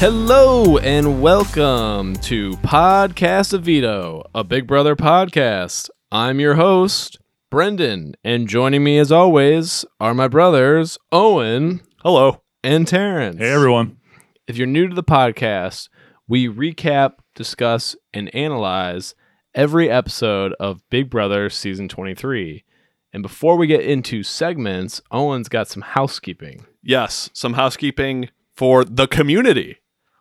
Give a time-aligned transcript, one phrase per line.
[0.00, 5.90] Hello and welcome to Podcast of Veto, a Big Brother podcast.
[6.10, 7.18] I'm your host,
[7.50, 12.40] Brendan, and joining me as always are my brothers, Owen Hello.
[12.64, 13.36] and Terrence.
[13.40, 13.98] Hey, everyone.
[14.46, 15.90] If you're new to the podcast,
[16.26, 19.14] we recap, discuss, and analyze
[19.54, 22.64] every episode of Big Brother season 23.
[23.12, 26.64] And before we get into segments, Owen's got some housekeeping.
[26.82, 29.79] Yes, some housekeeping for the community,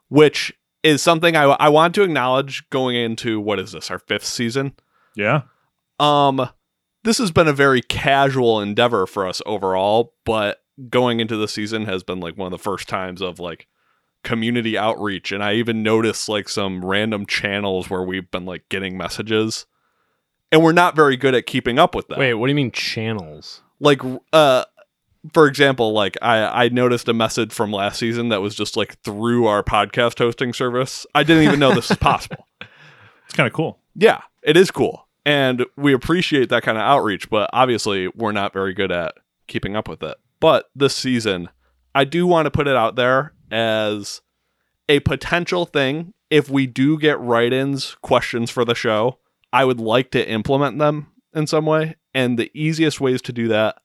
[0.10, 4.26] which is something I, I want to acknowledge going into what is this, our fifth
[4.26, 4.74] season?
[5.16, 5.44] Yeah.
[6.00, 6.50] Um,
[7.04, 11.86] this has been a very casual endeavor for us overall, but going into the season
[11.86, 13.68] has been like one of the first times of like
[14.24, 15.32] community outreach.
[15.32, 19.66] And I even noticed like some random channels where we've been like getting messages.
[20.52, 22.18] And we're not very good at keeping up with that.
[22.18, 23.62] Wait, what do you mean channels?
[23.80, 24.02] like
[24.34, 24.66] uh
[25.34, 29.00] for example like i i noticed a message from last season that was just like
[29.02, 31.06] through our podcast hosting service.
[31.14, 32.46] I didn't even know this was possible.
[33.26, 33.80] It's kind of cool.
[33.94, 35.08] yeah it is cool.
[35.24, 39.14] And we appreciate that kind of outreach but obviously we're not very good at
[39.48, 40.18] keeping up with it.
[40.40, 41.50] But this season
[41.94, 44.22] i do want to put it out there as
[44.88, 46.14] a potential thing.
[46.30, 49.20] If we do get write-ins questions for the show
[49.54, 51.98] i would like to implement them in some way.
[52.14, 53.78] And the easiest ways to do that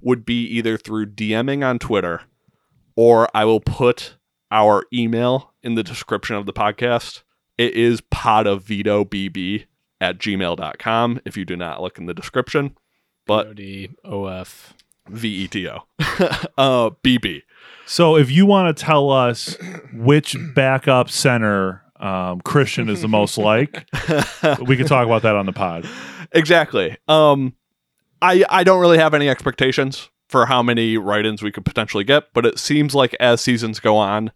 [0.00, 2.22] would be either through dming on twitter
[2.96, 4.16] or i will put
[4.50, 7.22] our email in the description of the podcast
[7.56, 9.66] it is podofvetobb
[10.00, 12.76] at gmail.com if you do not look in the description
[13.26, 13.58] but
[14.04, 14.74] OF.
[15.08, 15.78] v-e-t-o
[16.58, 17.42] uh bb
[17.86, 19.56] So if you want to tell us
[19.92, 23.88] which backup center um, Christian is the most like,
[24.60, 25.84] we can talk about that on the pod.
[26.32, 26.96] exactly.
[27.08, 27.54] Um,
[28.22, 32.32] I I don't really have any expectations for how many write-ins we could potentially get,
[32.34, 34.30] but it seems like as seasons go on,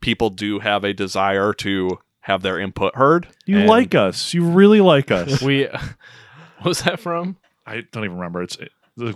[0.00, 3.26] people do have a desire to have their input heard.
[3.46, 4.32] You And- like us.
[4.32, 5.42] You really like us.
[5.42, 7.36] We, what was that from?
[7.66, 8.42] I don't even remember.
[8.42, 8.70] It's, it's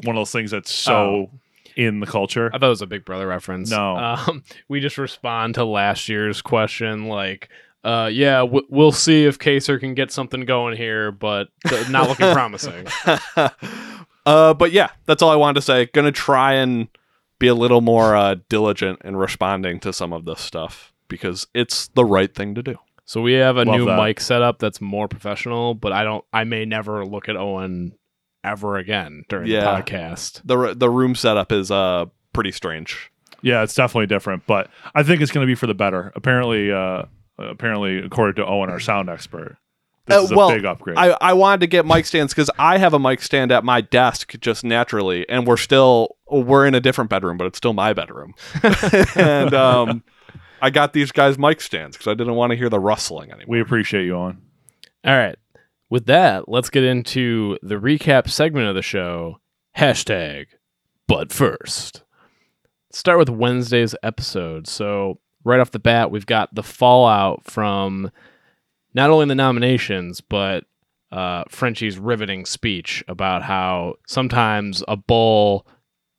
[0.06, 1.30] one of those things that's so
[1.76, 2.50] in the culture.
[2.52, 3.70] I thought it was a Big Brother reference.
[3.70, 3.96] No.
[3.96, 7.48] Um, we just respond to last year's question like,
[7.84, 12.08] uh, yeah, w- we'll see if Kaser can get something going here, but th- not
[12.08, 12.86] looking promising.
[14.26, 15.86] Uh, but yeah, that's all I wanted to say.
[15.86, 16.88] Gonna try and
[17.38, 21.88] be a little more uh, diligent in responding to some of this stuff because it's
[21.88, 22.76] the right thing to do.
[23.04, 24.02] So we have a Love new that.
[24.02, 26.24] mic setup that's more professional, but I don't.
[26.32, 27.92] I may never look at Owen
[28.42, 29.60] ever again during Yeah.
[29.60, 30.40] the podcast.
[30.44, 33.10] the The room setup is uh pretty strange.
[33.42, 36.10] Yeah, it's definitely different, but I think it's going to be for the better.
[36.16, 37.02] Apparently, uh,
[37.38, 39.56] apparently, according to Owen, our sound expert,
[40.06, 40.96] this Uh, is a well, big upgrade.
[40.96, 43.80] I, I wanted to get mic stands because I have a mic stand at my
[43.80, 47.92] desk just naturally, and we're still we're in a different bedroom, but it's still my
[47.92, 48.34] bedroom.
[49.16, 50.02] and um,
[50.62, 53.46] I got these guys mic stands because I didn't want to hear the rustling anymore.
[53.48, 54.42] we appreciate you, Owen.
[55.04, 55.36] All right.
[55.88, 59.40] With that, let's get into the recap segment of the show.
[59.76, 60.46] Hashtag,
[61.06, 62.02] but first.
[62.90, 64.66] Start with Wednesday's episode.
[64.66, 68.10] So, right off the bat, we've got the fallout from
[68.96, 70.64] not only the nominations, but
[71.12, 75.66] uh, Frenchie's riveting speech about how sometimes a bull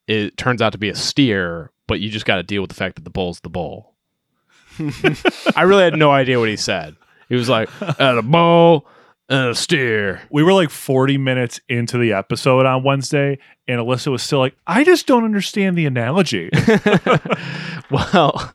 [0.08, 2.76] it turns out to be a steer, but you just got to deal with the
[2.76, 3.94] fact that the bull's the bull.
[5.56, 6.96] I really had no idea what he said.
[7.28, 8.86] He was like, "At a bull
[9.28, 14.12] and a steer." we were like 40 minutes into the episode on Wednesday, and Alyssa
[14.12, 16.50] was still like, I just don't understand the analogy.
[17.92, 18.54] well,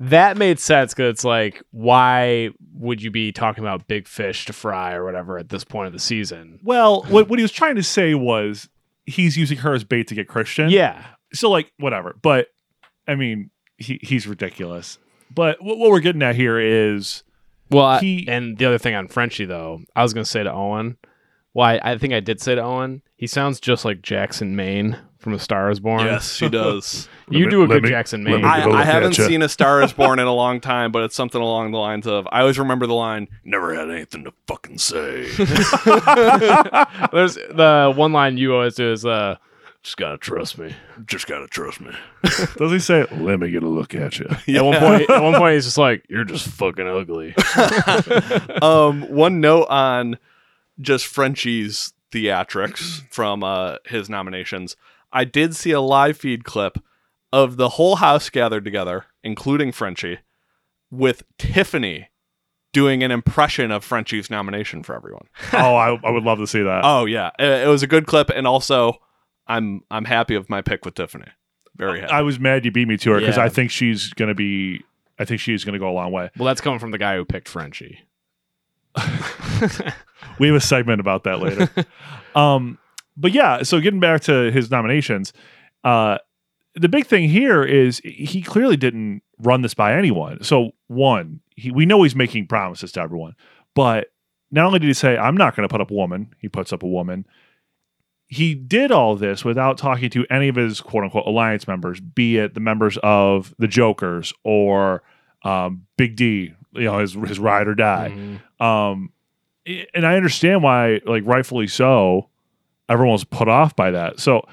[0.00, 4.52] that made sense because it's like, why would you be talking about big fish to
[4.52, 6.58] fry or whatever at this point of the season?
[6.64, 8.68] well, what, what he was trying to say was
[9.06, 10.70] he's using her as bait to get Christian.
[10.70, 12.16] Yeah, So, like, whatever.
[12.22, 12.48] But,
[13.06, 14.98] I mean, he, he's ridiculous.
[15.34, 17.22] But what, what we're getting at here is
[17.70, 20.52] Well, I- He- and the other thing on Frenchie though, I was gonna say to
[20.52, 20.96] Owen.
[21.52, 25.34] Why I, think I did say to Owen, he sounds just like Jackson Maine from
[25.34, 26.04] A Star Is Born.
[26.04, 27.08] yes, he does.
[27.28, 28.42] you Let do a good me- Jackson let Maine.
[28.42, 30.32] me I, give a I look haven't at seen A Star Is Born in a
[30.34, 33.74] long time, but it's something along the lines of I always remember the line, "Never
[33.74, 35.26] had anything to fucking say."
[37.12, 39.36] There's the one line you always do is, uh,
[39.82, 40.74] "Just gotta trust me."
[41.06, 41.90] Just gotta trust me.
[42.56, 44.28] does he say, Let me get a look at you?
[44.46, 44.60] Yeah.
[44.60, 47.34] At one point, at one point, he's just like, "You're just fucking ugly."
[48.62, 50.18] um, one note on
[50.80, 54.76] just Frenchie's theatrics from uh, his nominations.
[55.12, 56.78] I did see a live feed clip
[57.32, 60.18] of the whole house gathered together, including Frenchie,
[60.90, 62.08] with Tiffany
[62.72, 65.26] doing an impression of Frenchie's nomination for everyone.
[65.52, 66.82] oh, I, I would love to see that.
[66.84, 69.00] Oh yeah, it, it was a good clip, and also
[69.46, 71.26] I'm I'm happy with my pick with Tiffany.
[71.76, 72.12] Very happy.
[72.12, 73.44] I was mad you beat me to her because Yeah.
[73.44, 74.84] I think she's going to be
[75.18, 76.30] I think she's going to go a long way.
[76.36, 78.00] Well, that's coming from the guy who picked Frenchie.
[80.38, 81.68] We have a segment about that later.
[82.34, 82.78] um,
[83.16, 85.32] but yeah, so getting back to his nominations,
[85.84, 86.18] uh,
[86.74, 90.42] the big thing here is he clearly didn't run this by anyone.
[90.42, 93.34] So one, he, we know he's making promises to everyone,
[93.74, 94.08] but
[94.50, 96.72] not only did he say, "I'm not going to put up a woman," he puts
[96.72, 97.26] up a woman.
[98.28, 102.36] He did all this without talking to any of his quote unquote alliance members, be
[102.38, 105.02] it the members of the Jokers or
[105.44, 108.12] um, Big D, you know, his his ride or die.
[108.14, 108.64] Mhm.
[108.64, 109.12] Um,
[109.94, 112.28] and I understand why, like rightfully so,
[112.90, 114.20] everyone's put off by that.
[114.20, 114.46] So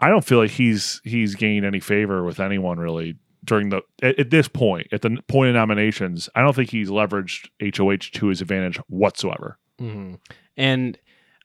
[0.00, 4.18] I don't feel like he's he's gained any favor with anyone really during the at,
[4.18, 6.28] at this point at the point of nominations.
[6.34, 9.58] I don't think he's leveraged HOH to his advantage whatsoever.
[9.78, 10.14] hmm
[10.56, 10.98] And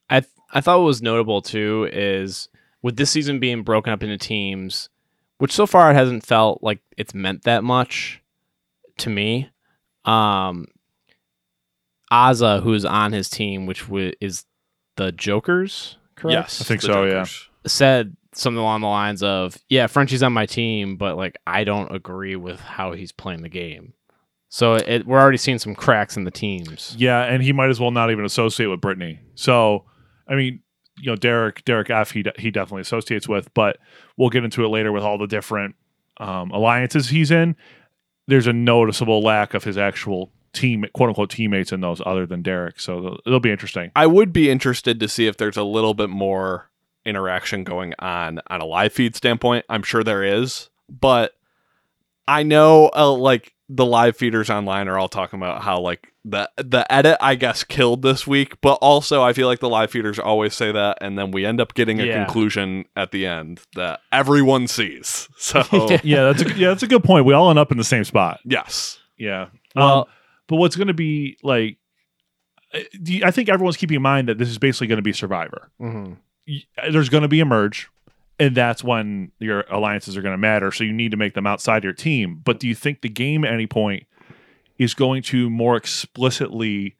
[0.10, 2.50] I th- I thought what was notable too is
[2.82, 4.90] with this season being broken up into teams,
[5.38, 8.22] which so far it hasn't felt like it's meant that much
[9.00, 9.50] to me.
[10.06, 10.68] Um,
[12.12, 14.46] Azah, who's on his team, which w- is
[14.96, 16.34] the Jokers, correct?
[16.34, 17.26] Yes, I think the so, yeah.
[17.68, 21.94] Said something along the lines of, "Yeah, Frenchie's on my team, but like I don't
[21.94, 23.94] agree with how he's playing the game."
[24.50, 26.96] So it, we're already seeing some cracks in the teams.
[26.98, 29.20] Yeah, and he might as well not even associate with Britini.
[29.36, 29.86] So
[30.28, 30.62] I mean,
[30.98, 32.12] you know, Derek Derek F.
[32.12, 33.78] He de- he definitely associates with, but
[34.18, 35.76] we'll get into it later with all the different
[36.18, 37.56] um, alliances he's in.
[38.28, 42.42] There's a noticeable lack of his actual team, quote unquote, teammates in those other than
[42.42, 42.80] Derek.
[42.80, 43.92] So it'll- it'll be interesting.
[43.96, 46.72] I would be interested to see if there's a little bit more
[47.06, 49.66] interaction going on on a live feed standpoint.
[49.70, 51.34] I'm sure there is, but
[52.28, 56.50] I know uh, like the live feeders online are all talking about how like the
[56.58, 60.18] the edit I guess killed this week, but also I feel like the live feeders
[60.18, 62.24] always say that and then we end up getting a Yeah.
[62.24, 65.30] conclusion at the end that everyone sees.
[65.38, 65.64] So
[66.04, 67.26] yeah, that's a, yeah, that's a good point.
[67.26, 68.40] We all end up in the same spot.
[68.44, 68.98] yes.
[69.18, 69.48] Yeah.
[69.76, 70.06] Well- um,
[70.48, 71.78] but what's going to be like?
[72.74, 75.02] uh, do you- I think everyone's keeping in mind that this is basically going to
[75.04, 75.70] be Survivor.
[75.80, 76.14] hmm
[76.92, 77.90] there's going to be a merge
[78.40, 81.48] and that's when your alliances are going to matter so you need to make them
[81.48, 84.06] outside your team but do you think the game at any point
[84.78, 86.96] is going to more explicitly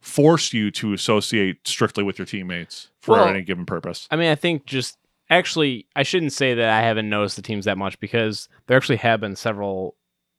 [0.00, 4.30] force you to associate strictly with your teammates for Well- any given purpose I mean,
[4.30, 4.96] I think just
[5.28, 8.96] actually, I shouldn't say that I haven't noticed the teams that much because there actually
[8.96, 9.96] have been several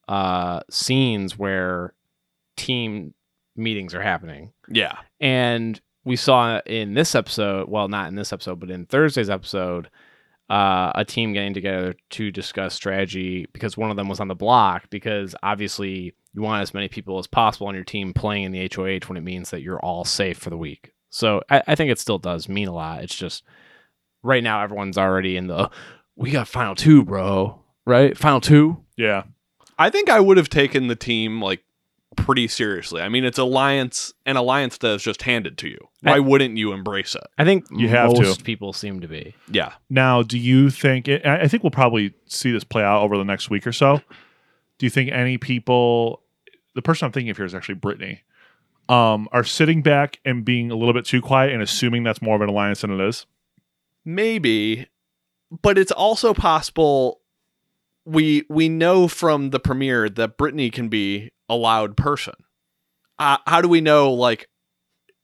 [0.07, 1.93] uh, scenes where
[2.55, 3.13] team
[3.55, 4.51] meetings are happening.
[4.67, 4.97] Yeah.
[5.19, 9.89] And we saw in this episode, well, not in this episode, but in Thursday's episode,
[10.49, 14.35] uh, a team getting together to discuss strategy because one of them was on the
[14.35, 14.89] block.
[14.89, 18.69] Because obviously, you want as many people as possible on your team playing in the
[18.73, 20.91] HOH when it means that you're all safe for the week.
[21.09, 23.03] So I, I think it still does mean a lot.
[23.03, 23.43] It's just
[24.23, 25.69] right now, everyone's already in the
[26.15, 27.59] we got final two, bro.
[27.85, 28.17] Right?
[28.17, 28.83] Final two?
[28.95, 29.23] yeah
[29.77, 31.63] I think I would have taken the team like
[32.15, 33.01] pretty seriously.
[33.01, 35.77] I mean, it's alliance an alliance that is just handed to you.
[36.01, 37.23] Why I- wouldn't you embrace it?
[37.37, 38.21] I think You have to.
[38.21, 39.35] most people seem to be.
[39.51, 39.73] Yeah.
[39.89, 43.25] now do you think I I think we'll probably see this play out over the
[43.25, 44.01] next week or so
[44.77, 46.21] do you think any people
[46.75, 48.19] the person i'm thinking of here is actually Britini
[48.89, 52.35] um, are sitting back and being a little bit too quiet and assuming that's more
[52.35, 53.25] of an alliance than it is
[54.05, 54.87] Maybe,
[55.61, 57.21] but it's also possible
[58.05, 62.33] we we know from the premiere that Britini can be a loud person.
[63.19, 64.47] Uh, how do we know like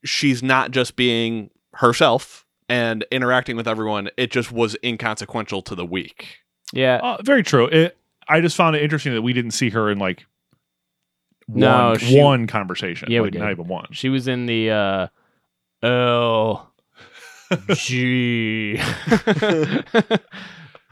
[0.04, 4.08] she's not just being herself and interacting with everyone?
[4.16, 6.38] It just was inconsequential to the week.
[6.72, 7.00] Yeah.
[7.02, 7.66] Uh, very true.
[7.66, 7.96] It,
[8.28, 10.24] I just found it interesting that we didn't see her in like
[11.48, 13.10] No, one, she- one conversation.
[13.10, 13.40] Yeah, we did.
[13.40, 13.88] not even one.
[13.92, 15.06] She was in the uh
[15.82, 16.70] L
[17.74, 18.78] G.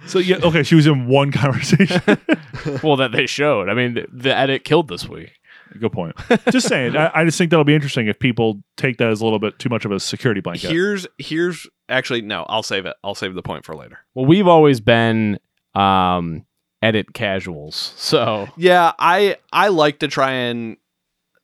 [0.09, 2.01] So yeah, okay, she was in one conversation.
[2.83, 3.69] well, that they showed.
[3.69, 5.33] I mean, the, the edit killed this week.
[5.79, 6.17] Good point.
[6.51, 6.97] Just saying.
[6.97, 9.59] I, I just think that'll be interesting if people take that as a little bit
[9.59, 10.71] too much of a security blanket.
[10.71, 12.97] Here's here's actually no, I'll save it.
[13.05, 13.99] I'll save the point for later.
[14.15, 15.39] Well, we've always been
[15.75, 16.47] um
[16.81, 17.93] edit casuals.
[17.97, 20.79] So Yeah, I I like to try and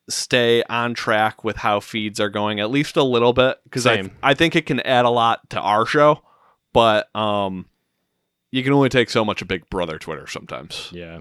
[0.08, 3.96] stay on track with how feeds are going at least a little bit because I
[3.96, 4.10] Same.
[4.22, 6.22] I think it can add a lot to our show,
[6.72, 7.66] but um,
[8.54, 10.88] you can only take so much of Big Brother Twitter sometimes.
[10.92, 11.18] yeah.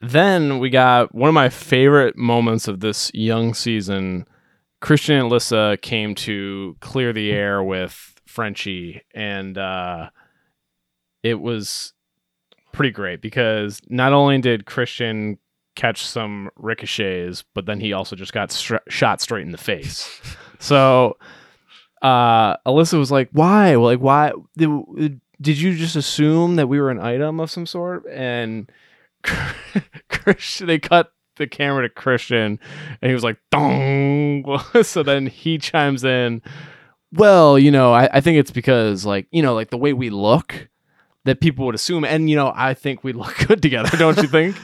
[0.00, 4.26] Then we got one of my favorite moments of this young season.
[4.80, 10.08] Christian and Alyssa came to clear the air with Frenchie, and uh,
[11.22, 11.92] it was
[12.72, 15.38] pretty great because not only did Christian
[15.76, 20.20] catch some ricochets, but then he also just got str- shot straight in the face.
[20.58, 21.16] so
[22.00, 23.76] uh, Alyssa was like, "Why?
[23.76, 27.66] Well, like, why did, did you just assume that we were an item of some
[27.66, 28.70] sort?" And
[30.08, 32.58] Christian, they cut the camera to Christian,
[33.00, 36.42] and he was like, "Dong." so then he chimes in.
[37.12, 40.10] Well, you know, I, I think it's because like you know, like the way we
[40.10, 40.68] look,
[41.24, 44.28] that people would assume, and you know, I think we look good together, don't you
[44.28, 44.56] think?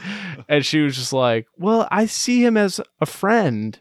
[0.47, 3.79] and she was just like, "Well, I see him as a friend."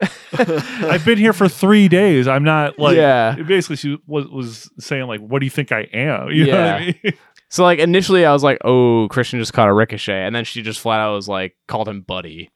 [0.38, 2.28] I've been here for three days.
[2.28, 3.34] I'm not like Yeah.
[3.34, 6.60] Basically, she was was saying like, "What do you think I am?" You know what
[6.60, 6.92] I Yeah.
[7.04, 7.12] mean?
[7.50, 10.60] So like initially I was like, oh, Christian just caught a ricochet, and then she
[10.62, 12.50] just flat out was like called him buddy,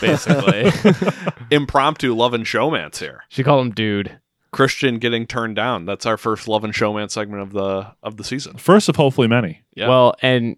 [0.00, 0.72] basically.
[1.50, 3.22] Impromptu love and showmance here.
[3.28, 4.18] she called him dude.
[4.50, 5.84] Christian getting turned down.
[5.84, 8.56] That's our first love and showmance segment of the of the season.
[8.56, 9.62] First of hopefully many.
[9.74, 9.88] Yeah.
[9.88, 10.56] Well, and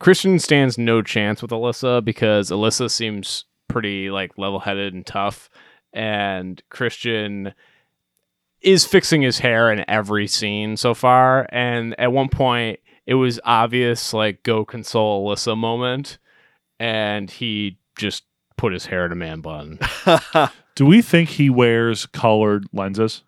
[0.00, 5.48] Christian stands no chance with Alyssa because Alyssa seems pretty like level headed and tough,
[5.92, 7.54] and Christian
[8.60, 11.46] is fixing his hair in every scene so far.
[11.50, 16.18] And at one point, it was obvious like go console Alyssa moment,
[16.78, 18.24] and he just
[18.56, 19.78] put his hair in a man bun.
[20.74, 23.22] Do we think he wears colored lenses?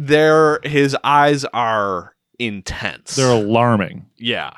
[0.00, 3.16] there, his eyes are intense.
[3.16, 4.06] They're alarming.
[4.16, 4.52] yeah.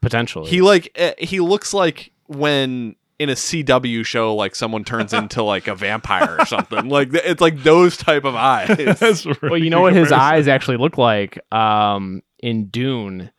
[0.00, 5.12] Potentially, He like eh, he looks like when in a CW show, like someone turns
[5.12, 6.88] into like a vampire or something.
[6.88, 8.68] Like it's like those type of eyes.
[9.00, 13.30] That's really well, you know what his eyes actually look like um, in Dune.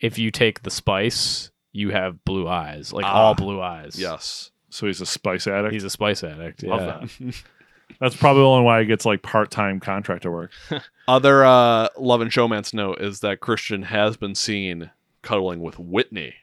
[0.00, 3.98] If you take the spice, you have blue eyes, like Ah, all blue eyes.
[3.98, 5.72] yes, So he's a spice addict.
[5.72, 6.62] he's a spice addict.
[6.62, 7.06] love yeah.
[7.26, 7.42] that.
[8.00, 10.50] That's probably the only why he gets like part time contractor work.
[11.08, 14.90] Other uh, love and showmance note is that Christian has been seen
[15.22, 16.34] cuddling with Whitney.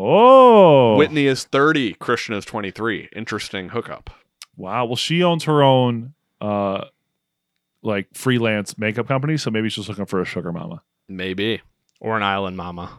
[0.00, 1.94] Oh, Whitney is thirty.
[1.94, 3.08] Christian is twenty three.
[3.14, 4.10] Interesting hookup.
[4.56, 4.86] Wow.
[4.86, 6.84] Well, she owns her own uh,
[7.82, 10.82] like freelance makeup company, so maybe she's looking for a sugar mama.
[11.08, 11.62] Maybe.
[12.00, 12.96] Or an island mama.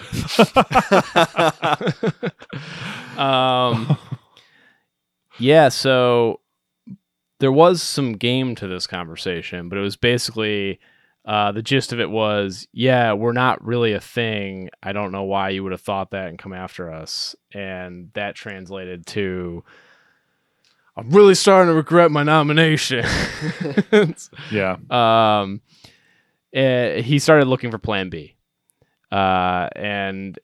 [3.16, 3.96] um,
[5.38, 5.68] yeah.
[5.68, 6.40] So
[7.38, 10.80] there was some game to this conversation, but it was basically
[11.30, 14.68] uh, the gist of it was, yeah, we're not really a thing.
[14.82, 18.34] I don't know why you would have thought that and come after us, and that
[18.34, 19.62] translated to.
[20.96, 23.06] I'm really starting to regret my nomination.
[24.50, 24.76] Yeah.
[24.90, 25.60] um,
[26.52, 28.34] eh, he started looking for Plan B,
[29.12, 30.36] uh, and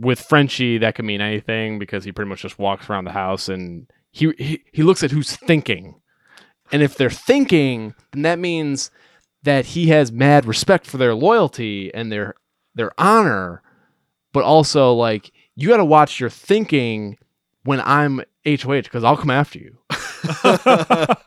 [0.00, 3.48] with Frenchie, that could mean anything because he pretty much just walks around the house
[3.48, 5.94] and he he, he looks at who's thinking,
[6.72, 8.90] and if they're thinking, then that means
[9.44, 12.34] that he has mad respect for their loyalty and their
[12.74, 13.62] their honor,
[14.32, 17.16] but also like you got to watch your thinking
[17.62, 19.78] when I'm HOH because I'll come after you.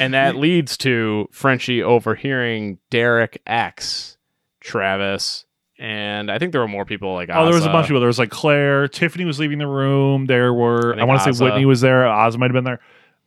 [0.00, 4.16] And that leads to Frenchie overhearing Derek X,
[4.60, 5.44] Travis,
[5.78, 8.00] and I think there were more people like Oh, there was a bunch of people.
[8.00, 10.26] There was like Claire, Tiffany was leaving the room.
[10.26, 12.06] There were, I I, want to say Whitney was there.
[12.06, 12.80] Oz might have been there.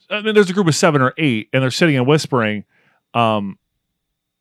[0.09, 2.63] I mean, there's a group of seven or eight, and they're sitting and whispering.
[3.13, 3.57] Um,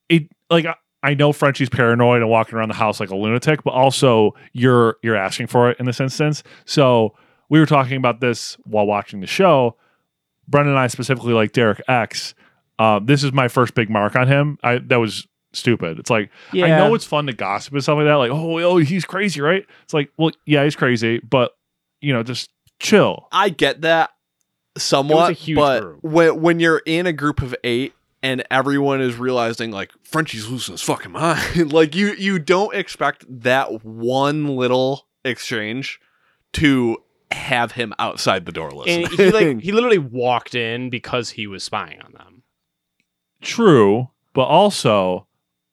[0.08, 3.62] it like I, I know Frenchie's paranoid and walking around the house like a lunatic,
[3.62, 6.42] but also you're you're asking for it in this instance.
[6.64, 7.14] So
[7.48, 9.76] we were talking about this while watching the show.
[10.48, 12.34] Brendan and I specifically like Derek X.
[12.78, 14.58] Uh, this is my first big mark on him.
[14.62, 15.98] I that was stupid.
[15.98, 18.14] It's like I know it's fun to gossip and stuff like that.
[18.14, 19.64] Like, oh, oh, he's crazy, right?
[19.84, 21.52] It's like, well, yeah, he's crazy, but
[22.00, 23.28] you know, just chill.
[23.32, 24.10] I get that
[24.76, 25.98] somewhat, huge but group.
[26.02, 30.72] when when you're in a group of eight and everyone is realizing like Frenchie's losing
[30.72, 36.00] his fucking mind, like you you don't expect that one little exchange
[36.54, 36.96] to
[37.32, 39.06] have him outside the door listening.
[39.06, 42.42] and he like he literally walked in because he was spying on them.
[43.42, 45.26] True, but also,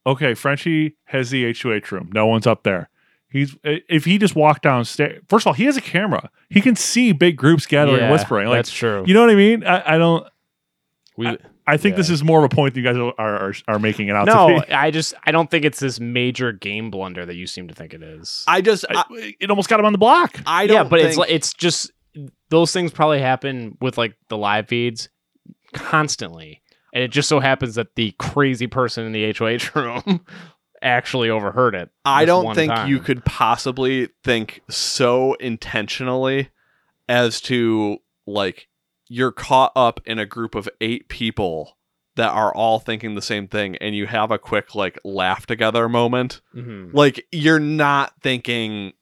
[0.06, 2.10] okay, Frenchie has the HOH room.
[2.14, 2.90] No one's up there.
[3.34, 5.24] He's uh, if he just walked downstairs.
[5.28, 6.30] First of all, he has a camera.
[6.50, 8.48] He can see big groups gathering, Yeah, whispering.
[8.48, 9.04] Like, that's true.
[9.08, 9.64] you know what I mean?
[9.66, 10.28] I, I don't.
[11.18, 11.36] we,
[11.66, 14.10] I think this is more of a point that you guys are are, are making
[14.10, 14.72] it out no, to be.
[14.72, 17.94] I just I don't think it's this major game blunder that you seem to think
[17.96, 18.44] it is.
[18.48, 20.40] I just I, I- it almost got him on the block.
[20.46, 21.92] I don't yeah, but it's like it's just
[22.50, 25.10] those things probably happen with like the live feeds
[25.74, 26.62] constantly,
[26.94, 30.24] and it just so happens that the crazy person in the HOH room
[30.84, 31.90] actually overheard it.
[32.06, 32.90] I don't think time.
[32.90, 36.50] you could possibly think so intentionally
[37.10, 37.98] as to
[38.28, 38.68] like
[39.08, 41.78] you're caught up in a group of eight people
[42.16, 45.90] that are all thinking the same thing and you have a quick like laugh together
[45.90, 46.94] moment Mhm.
[46.94, 48.94] like you're not thinking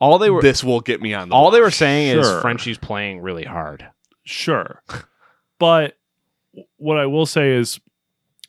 [0.00, 2.36] All they were this will get me on the all they were saying Sure.
[2.36, 3.86] is Frenchie's playing really hard.
[4.24, 4.82] Sure.
[5.58, 5.96] but
[6.76, 7.80] what I will say is,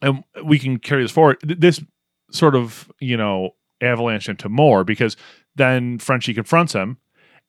[0.02, 1.82] and we can carry this forward, this
[2.32, 3.52] sort of, you know,
[3.82, 5.16] avalanche into more because
[5.56, 6.98] then Frenchie confronts him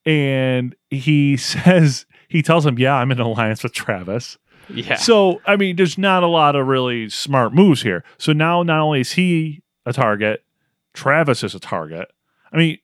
[0.04, 4.96] and he says he tells him, "Yeah, I'm in alliance with Travis." Yeah.
[4.96, 8.02] So, I mean, there's not a lot of really smart moves here.
[8.18, 10.44] So now not only is he a target,
[10.92, 12.08] Travis is a target.
[12.52, 12.78] I mean,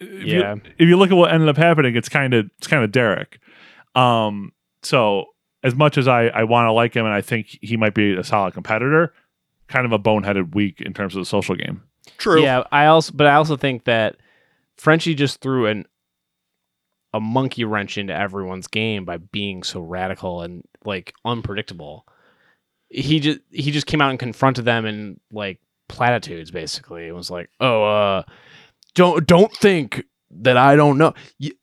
[0.00, 0.56] if you- Yeah.
[0.78, 3.38] if you look at what ended up happening, it's kind of it's kind of Derek.
[3.94, 5.26] Um, so
[5.64, 8.12] as much as I I want to like him and I think he might be
[8.14, 9.14] a solid competitor,
[9.72, 11.82] kind of a boneheaded week in terms of the social game.
[12.18, 12.42] True.
[12.42, 14.16] Yeah, I also but I also think that
[14.76, 15.86] Frenchie just threw an
[17.14, 22.06] a monkey wrench into everyone's game by being so radical and like unpredictable.
[22.88, 27.06] He just he just came out and confronted them in like platitudes basically.
[27.06, 28.22] It was like, "Oh, uh
[28.94, 31.14] don't don't think that I don't know.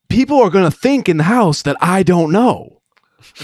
[0.10, 2.82] People are going to think in the house that I don't know."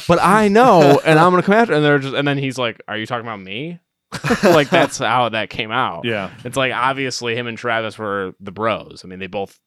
[0.07, 2.57] But I know and I'm going to come after and they're just and then he's
[2.57, 3.79] like, "Are you talking about me?"
[4.43, 6.05] like that's how that came out.
[6.05, 9.01] Yeah, It's like obviously him and Travis were the bros.
[9.03, 9.59] I mean, they both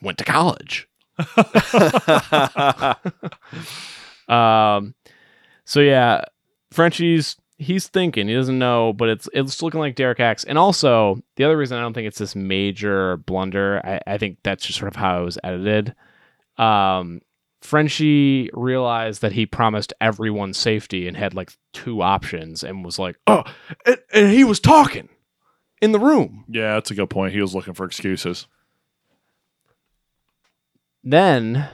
[0.00, 0.88] went to college.
[4.28, 4.94] Um,
[5.64, 6.24] so yeah,
[6.72, 10.44] Frenchie's he's thinking he doesn't know, but it's it's looking like Derek X.
[10.44, 14.38] And also the other reason I don't think it's this major blunder, I, I think
[14.42, 15.94] that's just sort of how it was edited.
[16.58, 17.20] Um,
[17.60, 23.18] Frenchie realized that he promised everyone safety and had like two options and was like,
[23.26, 23.42] oh,
[23.84, 25.08] and, and he was talking
[25.82, 26.44] in the room.
[26.48, 27.32] yeah, that's a good point.
[27.32, 28.46] He was looking for excuses.
[31.02, 31.68] Then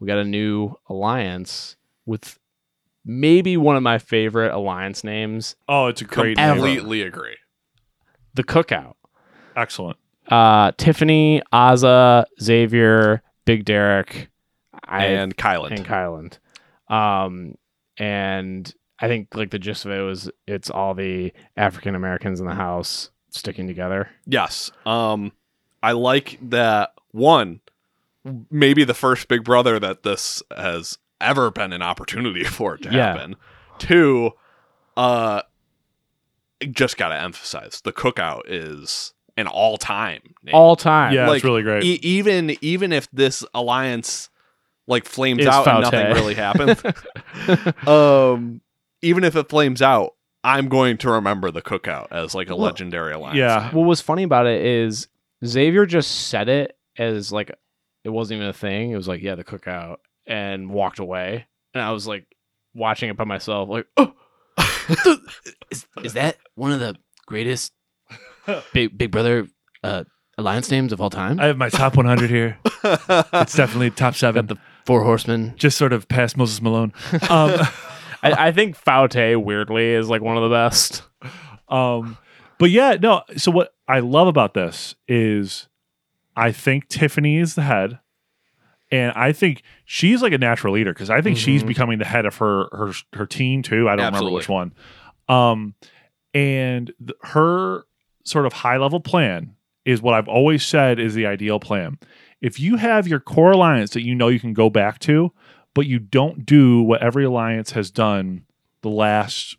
[0.00, 2.38] we got a new alliance with
[3.04, 6.54] maybe one of my favorite alliance names, Oh, it's a great name.
[6.54, 7.36] Completely agree.
[8.34, 8.94] the Cookout.
[9.56, 9.98] Excellent.
[10.28, 14.30] Uh, Tiffany, Azah, Xavier, Big Derek,
[14.86, 15.72] I, And Kyland.
[15.76, 16.38] and Kyland.
[16.88, 17.54] Um,
[17.98, 22.46] and I think like the gist of it was it's all the African Americans in
[22.46, 24.10] the house sticking together.
[24.26, 24.70] Yes.
[24.86, 25.32] Um,
[25.82, 27.60] I like that one.
[28.50, 32.90] Maybe the first Big Brother that this has ever been an opportunity for it to
[32.92, 33.12] Yeah.
[33.14, 33.36] happen.
[33.78, 34.32] Two,
[34.96, 35.42] uh,
[36.70, 40.20] just got to emphasize the cookout is an all-time.
[40.52, 41.12] All time.
[41.12, 41.82] Yeah, Like, it's really great.
[41.84, 44.30] E- even even if this alliance
[44.86, 46.82] like flames Is out and nothing really happens,
[47.86, 48.60] um,
[49.02, 52.66] even if it flames out, I'm going to remember the cookout as like a Well,
[52.66, 53.38] legendary alliance.
[53.38, 53.70] yeah.
[53.72, 55.08] what was funny about it is
[55.44, 57.50] Xavier just said it as like
[58.04, 58.90] it wasn't even a thing.
[58.90, 61.46] It was like, yeah, the cookout, and walked away.
[61.72, 62.26] And I was like
[62.74, 64.12] watching it by myself, like, oh,
[65.70, 67.72] is, is that one of the greatest
[68.74, 69.48] Big Big Brother
[69.82, 70.04] uh,
[70.36, 71.40] alliance names of all time?
[71.40, 72.58] I have my top 100 here.
[72.84, 74.44] It's definitely top seven.
[74.46, 75.54] Got the Four Horsemen.
[75.56, 76.92] Just sort of past Moses Malone.
[77.30, 77.58] Um,
[78.22, 81.02] I, I think Faute weirdly is like one of the best.
[81.68, 82.16] Um,
[82.58, 83.22] but yeah, no.
[83.36, 85.68] So what I love about this is,
[86.36, 87.98] I think Tiffany is the head,
[88.90, 91.66] and I think she's like a natural leader because I think she's Mhm.
[91.66, 93.88] becoming the head of her her her team too.
[93.90, 94.72] I don't remember which one.
[95.28, 95.74] Um,
[96.32, 97.84] and th- her
[98.24, 101.98] sort of high level plan is what I've always said is the ideal plan.
[102.44, 105.32] If you have your core alliance that you know you can go back to,
[105.72, 108.44] but you don't do what every alliance has done
[108.82, 109.56] the last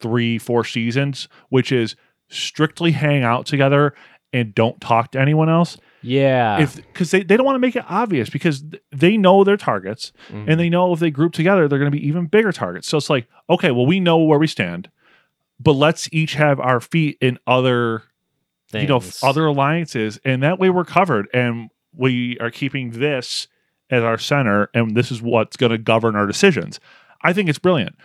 [0.00, 1.96] three, four seasons, which is
[2.28, 3.92] strictly hang out together
[4.32, 5.76] and don't talk to anyone else.
[6.00, 6.60] Yeah.
[6.60, 10.12] If because they, they don't want to make it obvious because they know their targets
[10.30, 10.44] Mhm.
[10.46, 12.86] and they know if they group together, they're going to be even bigger targets.
[12.86, 14.90] So it's like, okay, well, we know where we stand,
[15.58, 18.04] but let's each have our feet in other,
[18.72, 23.46] you know, other alliances, and that way we're covered, and we are keeping this
[23.90, 26.80] as our center, and this is what's going to govern our decisions.
[27.22, 27.96] I think it's brilliant,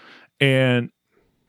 [0.41, 0.89] and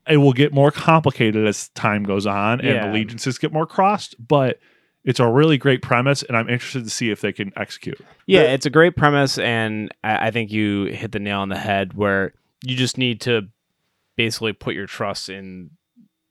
[0.09, 2.91] it will get more complicated as time goes on, and Yeah.
[2.91, 4.61] allegiances get more crossed, but.
[5.07, 8.01] It's a really great premise, and I'm interested to see if they can execute.
[8.27, 11.51] Yeah, The- it's a great premise, and I, I think you hit the nail on
[11.51, 12.33] the head where
[12.65, 13.43] you just need to
[14.17, 15.73] basically put your trust in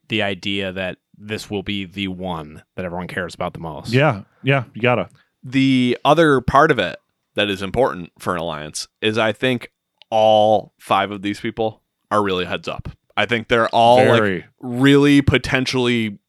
[0.10, 3.94] the idea that this will be the one that everyone cares about the most.
[3.94, 5.08] Yeah, yeah, you gotta.
[5.44, 6.98] The other part of it
[7.36, 9.72] that is important for an alliance is I think
[10.10, 12.90] all five of these people are really heads up.
[13.18, 16.20] I think they're all like really potentially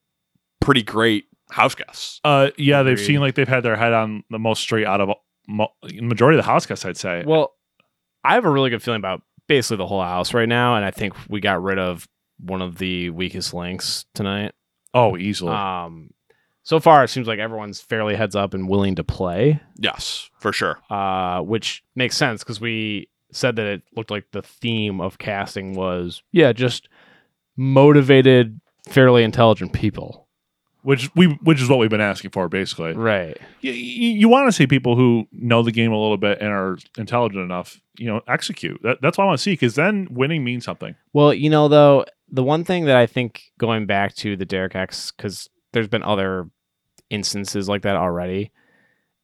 [0.60, 2.20] pretty great house guests.
[2.24, 3.06] Uh, yeah, they've Agreed.
[3.06, 5.10] seen like they've had their head on the most straight out of
[5.46, 6.84] mo- majority of the house guests.
[6.84, 7.22] I'd say.
[7.26, 7.54] Well,
[8.24, 10.90] I have a really good feeling about basically the whole house right now, and I
[10.90, 14.52] think we got rid of one of the weakest links tonight.
[14.94, 15.52] oh, easily.
[15.52, 16.10] Um,
[16.64, 19.60] so far, it seems like everyone's fairly heads up and willing to play.
[19.76, 20.78] Yes, for sure.
[20.90, 25.74] uh, which makes sense because we said that it looked like the theme of casting
[25.74, 26.88] was yeah, just
[27.56, 30.26] motivated, fairly intelligent people.
[30.82, 32.94] which we which is what we've been asking for basically.
[32.94, 33.36] Right.
[33.60, 36.78] You, you, want to see people who know the game a little bit and are
[36.96, 38.80] intelligent enough, you know, execute.
[38.82, 40.94] That, that's what I want to see because then winning means something.
[41.12, 44.74] Well, you know, though, the one thing that I think going back to the Derek
[44.74, 46.48] X, because there's been other
[47.14, 48.50] instances like that already.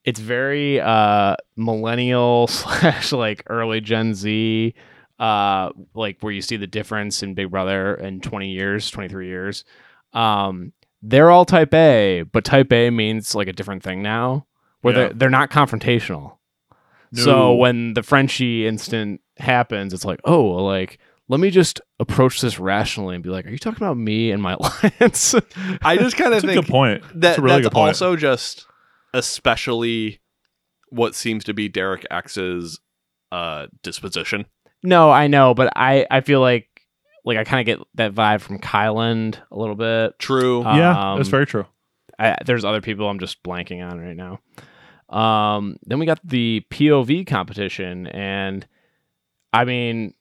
[0.04, 4.74] It's very uh, millennial slash like early Gen Z,
[5.18, 9.64] uh, like where you see the difference in Big Brother in 20 years, 23 years.
[10.12, 10.72] Um,
[11.02, 14.46] they're all type A, but type A means like a different thing now,
[14.82, 15.00] where Yeah.
[15.08, 16.36] they're, they're not confrontational.
[17.12, 17.22] No.
[17.24, 20.98] So when the Frenchie instant happens, it's like, oh, like,
[21.30, 24.42] let me just approach this rationally and be like, are you talking about me and
[24.42, 25.34] my alliance?
[25.82, 27.02] I just kind of That's a think good point.
[27.02, 27.88] that that's a really that's good point.
[27.88, 28.66] also just
[29.14, 30.20] especially
[30.88, 32.80] what seems to be Derek X's
[33.32, 34.46] uh disposition.
[34.82, 36.66] no, I know, but I, I feel like,
[37.24, 40.18] like, I kind of get that vibe from Kyland a little bit.
[40.18, 40.64] True.
[40.64, 41.66] Uh, yeah, that's Um, very true.
[42.18, 44.40] I, there's other people I'm just blanking on right now.
[45.16, 48.66] Um, then we got the POV competition, and
[49.52, 50.14] I mean,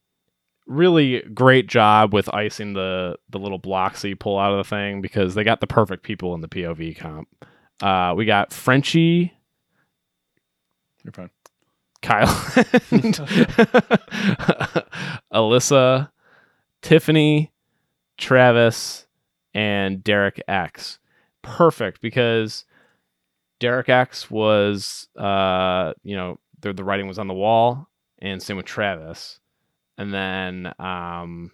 [0.69, 4.63] really great job with icing the the little blocks that you pull out of the
[4.63, 7.27] thing because they got the perfect people in the POV comp.
[7.81, 9.33] Uh, we got Frenchie,
[11.03, 11.29] You're fine.
[12.01, 12.27] Kyle,
[15.33, 16.09] Alyssa,
[16.81, 17.51] Tiffany,
[18.17, 19.07] Travis,
[19.53, 20.99] and Derek X.
[21.41, 22.65] Perfect because
[23.59, 27.87] Derek X was, uh, you know, the, the writing was on the wall,
[28.19, 29.39] and same with Travis.
[29.99, 31.51] And then um,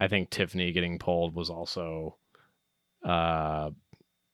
[0.00, 2.16] I think Tiffany getting pulled was also
[3.06, 3.70] uh,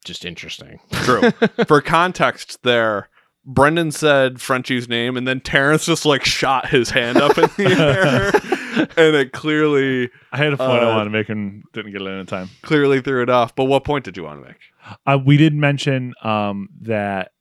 [0.07, 0.81] just interesting.
[0.93, 1.31] True.
[1.67, 3.11] For context there,
[3.45, 7.77] Brendan said Frenchie's name and then Terrence just like shot his hand up in the
[7.79, 11.93] air and it clearly I had a point I Uh, wanted to make and didn't
[11.93, 12.49] get it in in time.
[12.63, 13.55] clearly threw it off.
[13.55, 14.97] But what point did you want to make?
[15.07, 17.33] Uh, we did mention um, that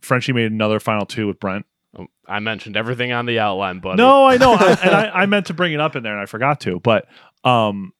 [0.00, 1.66] Frenchie made another final two with Brent.
[2.26, 5.46] I mentioned everything on the outline, but No, I know, I, and I, I meant
[5.46, 6.78] to bring it up in there, and I forgot to.
[6.80, 7.06] But
[7.44, 7.92] um,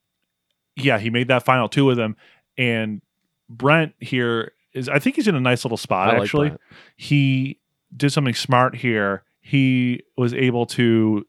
[0.76, 2.16] yeah, he made that final two with them,
[2.56, 3.00] and
[3.48, 4.88] Brent here is.
[4.88, 6.08] I think he's in a nice little spot.
[6.08, 6.60] I like actually, Brent.
[6.96, 7.58] he
[7.96, 9.24] did something smart here.
[9.40, 11.26] He was able to.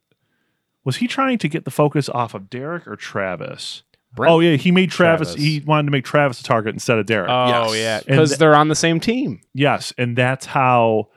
[0.83, 3.83] Was he trying to get the focus off of Derek or Travis?
[4.13, 5.41] Brent- Oh yeah, he made Travis, Travis.
[5.43, 7.29] He wanted to make Travis a target instead of Derek.
[7.29, 7.75] Oh Yes.
[7.75, 9.39] yeah, because th- they're on the same team.
[9.53, 11.09] Yes, and that's how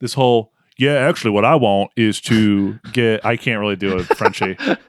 [0.00, 4.02] this whole yeah, actually what I want is to get I can't really do a
[4.04, 4.56] Frenchie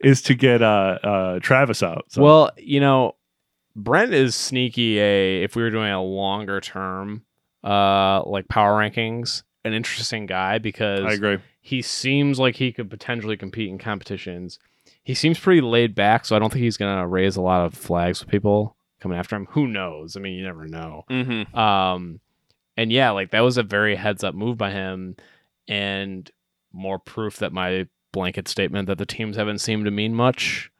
[0.00, 2.04] is to get uh uh Travis out.
[2.08, 3.14] So Well, you know,
[3.76, 4.98] Brent is sneaky.
[4.98, 7.24] A if we were doing a longer term,
[7.64, 11.38] uh, like power rankings, an interesting guy because I agree.
[11.60, 14.58] he seems like he could potentially compete in competitions.
[15.02, 17.74] He seems pretty laid back, so I don't think he's gonna raise a lot of
[17.74, 19.46] flags with people coming after him.
[19.50, 20.16] Who knows?
[20.16, 21.04] I mean, you never know.
[21.08, 21.56] Mm-hmm.
[21.56, 22.20] Um,
[22.80, 25.14] and yeah, like that was a very heads up move by him,
[25.68, 26.30] and
[26.72, 30.70] more proof that my blanket statement that the teams haven't seemed to mean much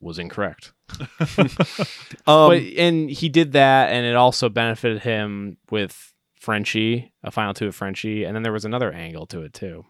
[0.00, 0.72] was incorrect.
[2.26, 7.54] Um, but and he did that, and it also benefited him with Frenchie, a final
[7.54, 9.84] two of Frenchie, and then there was another angle to it too.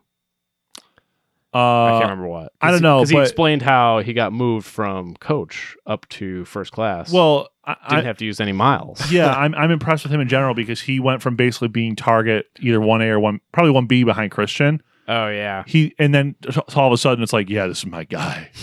[1.53, 2.53] I Uh, can't remember what.
[2.61, 6.71] I don't know, because he explained how he got moved from coach up to first
[6.73, 7.13] class.
[7.13, 9.11] well, I, didn't I, have to use any miles.
[9.13, 12.47] yeah, I'm I'm impressed with him in general because he went from basically being target
[12.61, 14.83] either one A or one probably one B behind Christian.
[15.09, 15.65] Oh yeah.
[15.67, 18.51] He and then t- all of a sudden it's like, yeah, this is my guy.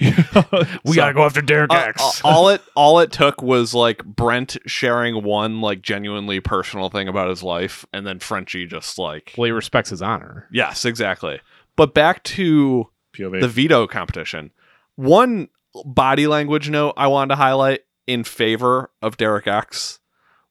[0.00, 2.20] We So- gotta go after Derek uh, X.
[2.24, 7.28] all it all it took was like Brent sharing one like genuinely personal thing about
[7.28, 10.46] his life, and then Frenchie just like well, he respects his honor.
[10.52, 11.40] yes, exactly.
[11.78, 13.40] But back to POV.
[13.40, 14.50] the veto competition.
[14.96, 15.48] One
[15.86, 20.00] body language note I wanted to highlight in favor of Derek X.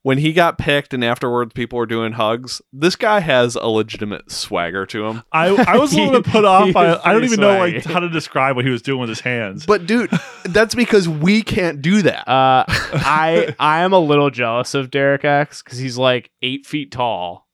[0.03, 4.31] When he got picked and afterwards people were doing hugs, this guy has a legitimate
[4.31, 5.23] swagger to him.
[5.33, 7.41] I, I was a little bit put off He by is I don't pretty even
[7.41, 9.65] know like how to describe what he was doing with his hands.
[9.65, 10.09] But dude,
[10.45, 12.25] that's because we can't do that.
[12.25, 16.89] Uh, I I am a little jealous of Derek X because he's like eight feet
[16.89, 17.49] tall,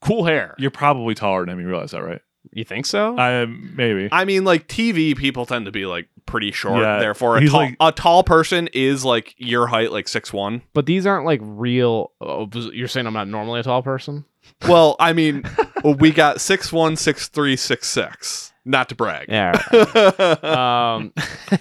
[0.00, 0.56] cool hair.
[0.58, 1.60] You're probably taller than him.
[1.60, 2.22] You realize that, right?
[2.52, 3.16] You think so?
[3.18, 4.08] I maybe.
[4.10, 6.80] I mean, like TV people tend to be like pretty short.
[6.80, 10.32] Yeah, Therefore, a he's tall, like- a tall person is like your height, like six
[10.32, 10.62] one.
[10.72, 12.12] but these aren't like real.
[12.20, 14.24] Oh, you're saying I'm not normally a tall person?
[14.66, 15.42] Well, I mean,
[15.84, 18.50] we got six one, six three, six six.
[18.64, 19.26] Not to brag.
[19.28, 19.52] Yeah.
[20.42, 21.12] um,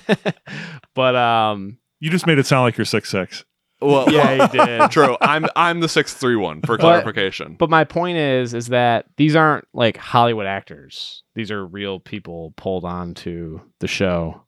[0.94, 3.44] but um, You just made it sound like you're six six.
[3.82, 4.92] Well, yeah, he did.
[4.92, 5.18] True.
[5.22, 7.56] I'm I'm the six three one for clarification.
[7.58, 11.24] But my point is, is that these aren't like Hollywood actors.
[11.36, 14.42] These are real people pulled on to the show.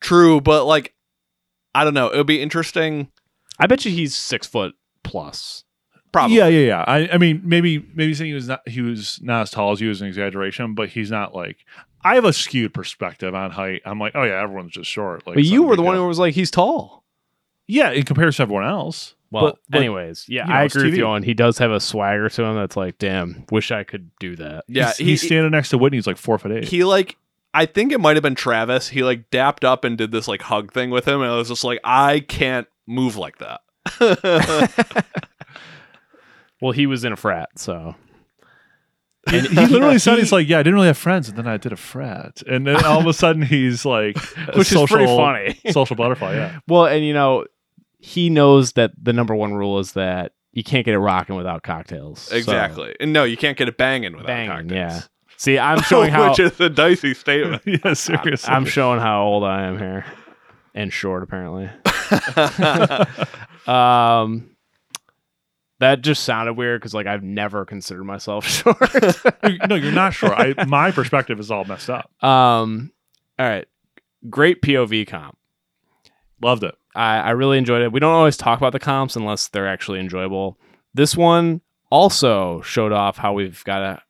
[0.00, 0.94] True, but like
[1.74, 2.08] I don't know.
[2.08, 3.10] It would be interesting.
[3.58, 5.64] I bet you he's six foot plus.
[6.12, 6.36] Probably.
[6.36, 6.84] Yeah, yeah, yeah.
[6.88, 9.80] I, I mean, maybe maybe saying he was not he was not as tall as
[9.80, 11.58] you is an exaggeration, but he's not like
[12.02, 13.82] I have a skewed perspective on height.
[13.84, 15.26] I'm like, oh yeah, everyone's just short.
[15.26, 16.99] Like, but you were the one who was like, he's tall.
[17.70, 19.14] Yeah, in comparison to everyone else.
[19.30, 21.22] Well, But- but, anyways, yeah, you know, I it's agree with you on.
[21.22, 24.64] He does have a swagger to him that's like, damn, wish I could do that.
[24.66, 24.88] Yeah.
[24.88, 25.98] he's, he, he's standing next to Whitney.
[25.98, 26.64] He's like four foot eight.
[26.64, 27.16] he like
[27.54, 28.88] I think it might have been Travis.
[28.88, 31.48] He like dapped up and did this like hug thing with him, and I was
[31.48, 33.60] just like, I can't move like that.
[36.60, 37.94] Well, he was in a frat, so
[39.30, 41.56] he, he literally said he's like, yeah, I didn't really have friends, and then I
[41.56, 44.18] did a frat, and then all of a sudden he's like,
[44.54, 45.58] which social, is pretty funny.
[45.72, 46.34] social butterfly.
[46.34, 47.46] Yeah, well, and you know,
[48.00, 51.62] he knows that the number one rule is that you can't get it rocking without
[51.62, 52.20] cocktails.
[52.20, 52.96] So, exactly.
[52.98, 54.72] And no, you can't get it banging without banging, cocktails.
[54.72, 55.00] yeah.
[55.36, 57.62] See, I'm showing how Which is a dicey statement.
[57.66, 58.52] yeah, seriously.
[58.52, 60.04] I'm showing how old I am here,
[60.74, 61.70] and short apparently.
[63.66, 64.56] Um,
[65.78, 68.80] that just sounded weird because like I've never considered myself short.
[69.68, 70.34] no, you're not sure.
[70.34, 72.10] I my perspective is all messed up.
[72.24, 72.90] um,
[73.38, 73.66] all right,
[74.28, 75.36] great POV comp.
[76.40, 76.74] Loved it.
[76.94, 77.92] I, I really enjoyed it.
[77.92, 80.58] We don't always talk about the comps unless they're actually enjoyable.
[80.94, 84.02] This one also showed off how we've got a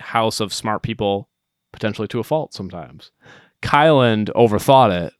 [0.00, 1.28] house of smart people,
[1.72, 3.10] potentially to a fault sometimes.
[3.62, 5.12] Kyland overthought it.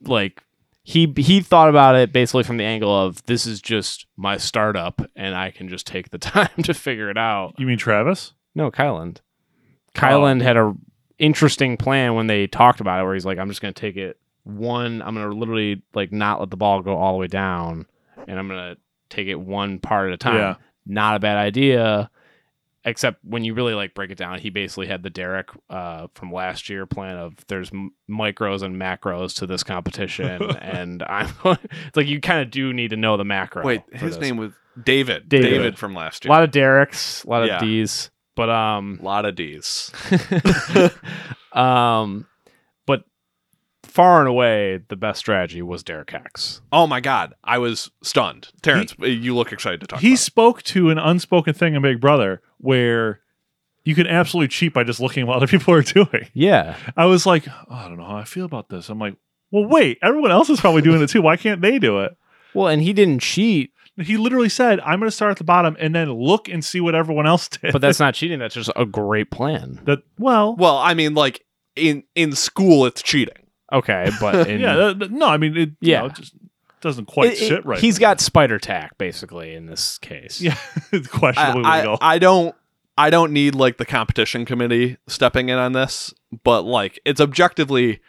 [0.00, 0.42] Like
[0.82, 5.00] he he thought about it basically from the angle of this is just my startup
[5.14, 7.54] and I can just take the time to figure it out.
[7.58, 8.32] You mean Travis?
[8.54, 9.18] No, Kyland.
[9.20, 10.00] Oh.
[10.00, 10.74] Kyland had a
[11.18, 13.96] interesting plan when they talked about it, where he's like, "I'm just going to take
[13.96, 15.02] it one.
[15.02, 17.86] I'm going to literally like not let the ball go all the way down,
[18.26, 20.54] and I'm going to take it one part at a time." Yeah.
[20.84, 22.10] Not a bad idea,
[22.84, 26.32] except when you really like break it down, he basically had the Derek uh, from
[26.32, 31.28] last year plan of there's m- micros and macros to this competition, and I'm
[31.86, 33.64] it's like you kind of do need to know the macro.
[33.64, 34.20] Wait, his this.
[34.20, 34.52] name was
[34.82, 35.28] David.
[35.28, 35.50] David.
[35.50, 36.30] David, from last year.
[36.30, 37.60] a lot of Derek's, a lot of Yeah.
[37.60, 38.98] D's, but um.
[39.00, 39.92] A lot of D's.
[41.52, 42.26] um,
[43.92, 46.60] far and away, the best strategy was Derek X.
[46.72, 48.48] Oh my god, I was stunned.
[48.62, 50.00] Terrence, you look excited to talk.
[50.00, 50.18] He about it.
[50.18, 53.20] spoke to an unspoken thing in Big Brother where
[53.84, 56.28] you can absolutely cheat by just looking at what other people are doing.
[56.32, 58.88] Yeah, I was like, oh, I don't know how I feel about this.
[58.88, 59.16] I'm like,
[59.50, 61.22] well, wait, everyone else is probably doing it too.
[61.22, 62.16] Why can't they do it?
[62.54, 65.76] well, and he didn't cheat, He literally said, I'm going to start at the bottom
[65.80, 67.72] and then look and see what everyone else did.
[67.72, 68.38] but that's not cheating.
[68.38, 69.80] That's just a great plan.
[69.84, 71.44] that, well, Well, I mean, like
[71.76, 73.34] in in school, it's cheating.
[73.72, 76.06] Okay, but in, yeah, that- that- no, I mean, it, yeah, Yeah.
[76.06, 76.34] it just
[76.80, 77.78] doesn't quite it- it- sit right.
[77.78, 80.40] He's got spider tack basically in this case.
[80.40, 80.56] yeah,
[80.92, 81.98] it's I, questionably I, legal.
[82.00, 82.54] I don't
[82.98, 86.12] I don't need like the competition committee stepping in on this,
[86.44, 88.00] but like it's objectively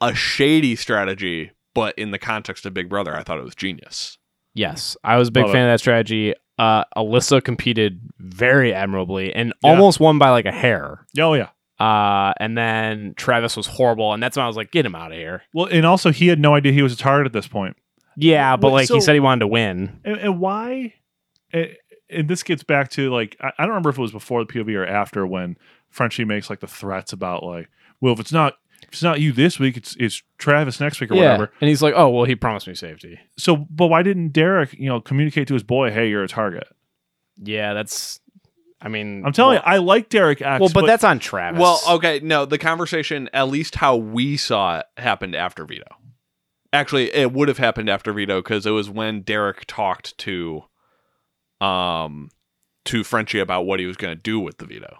[0.00, 4.18] a shady strategy, but in the context of Big Brother, I thought it was genius.
[4.54, 6.34] Yes, I was a big Love fan of that strategy.
[6.58, 9.70] Uh, Alyssa competed very admirably and Yeah.
[9.70, 11.06] almost won by like a hair.
[11.18, 11.48] oh yeah.
[11.82, 15.10] Uh, and then Travis was horrible, and that's when I was like, "Get him out
[15.10, 17.48] of here." Well, and also he had no idea he was a target at this
[17.48, 17.76] point.
[18.16, 20.00] Yeah, but Wait, like so- he said, he wanted to win.
[20.04, 20.94] And, and why?
[21.52, 21.76] And,
[22.08, 24.52] and this gets back to like I, I don't remember if it was before the
[24.52, 25.56] POV or after when
[25.90, 27.68] Frenchie makes like the threats about like,
[28.00, 31.10] well, if it's not if it's not you this week, it's it's Travis next week
[31.10, 31.52] or whatever.
[31.60, 34.88] And he's like, "Oh, well, he promised me safety." So, but why didn't Derek, you
[34.88, 36.68] know, communicate to his boy, hey, you're a target?
[37.42, 38.20] Yeah, that's.
[38.82, 40.60] I mean, I'm telling well, you, I like Derek X.
[40.60, 41.60] Well, but, that's on Travis.
[41.60, 45.86] Well, okay, no, the conversation, at least how we saw it, happened after veto.
[46.72, 50.64] Actually, it would have happened after veto because it was when Derek talked to,
[51.60, 52.30] um,
[52.86, 54.98] to Frenchie about what he was going to do with the veto.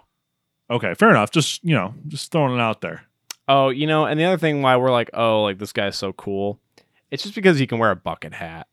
[0.69, 1.31] okay, fair enough.
[1.31, 3.03] Just you know, just throwing it out there.
[3.49, 6.13] oh, you know, and the other thing why we're like, "Oh, like this guy's so
[6.13, 6.61] cool,"
[7.11, 8.67] it's just because he can wear a bucket hat.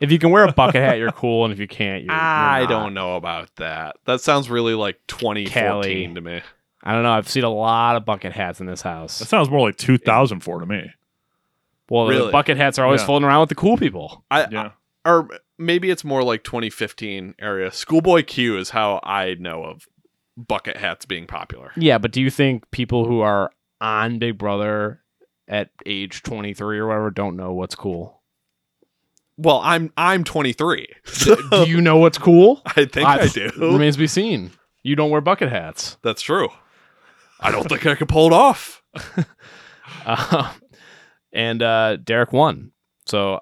[0.00, 2.12] If you can wear a bucket hat, you're cool, and if you can't, you're.
[2.12, 2.74] I you're not.
[2.84, 3.96] don't know about that.
[4.04, 6.14] That sounds really like 2014 Cali.
[6.14, 6.40] to me.
[6.84, 7.10] I don't know.
[7.10, 9.18] I've seen a lot of bucket hats in this house.
[9.18, 10.90] That sounds more like 2004 to me.
[11.90, 13.06] Well, the bucket hats are always Yeah.
[13.06, 14.24] floating around with the cool people.
[14.30, 14.70] I, Yeah.
[15.04, 17.72] or maybe it's more like 2015 area.
[17.72, 19.88] Schoolboy Q is how I know of
[20.36, 21.72] bucket hats being popular.
[21.76, 25.00] Yeah, but do you think people who are on Big Brother
[25.48, 28.17] at age 23 or whatever don't know what's cool?
[29.38, 30.88] Well, I'm I'm 23.
[31.24, 32.60] do you know what's cool?
[32.66, 33.50] I think I, do.
[33.56, 34.50] Remains to be seen.
[34.82, 35.96] You don't wear bucket hats.
[36.02, 36.48] That's true.
[37.40, 38.82] I don't think I could pull it off.
[40.04, 40.52] Uh,
[41.32, 42.72] and uh, Derek won.
[43.06, 43.40] So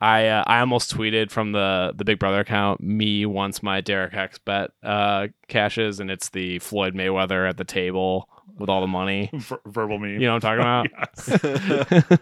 [0.00, 2.82] I uh, I almost tweeted from the the Big Brother account.
[2.82, 7.64] Me once my Derek X bet uh, cashes, and it's the Floyd Mayweather at the
[7.64, 9.30] table with all the money.
[9.32, 10.20] Ver- verbal meme.
[10.20, 12.20] You know what I'm talking about?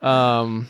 [0.00, 0.68] Um,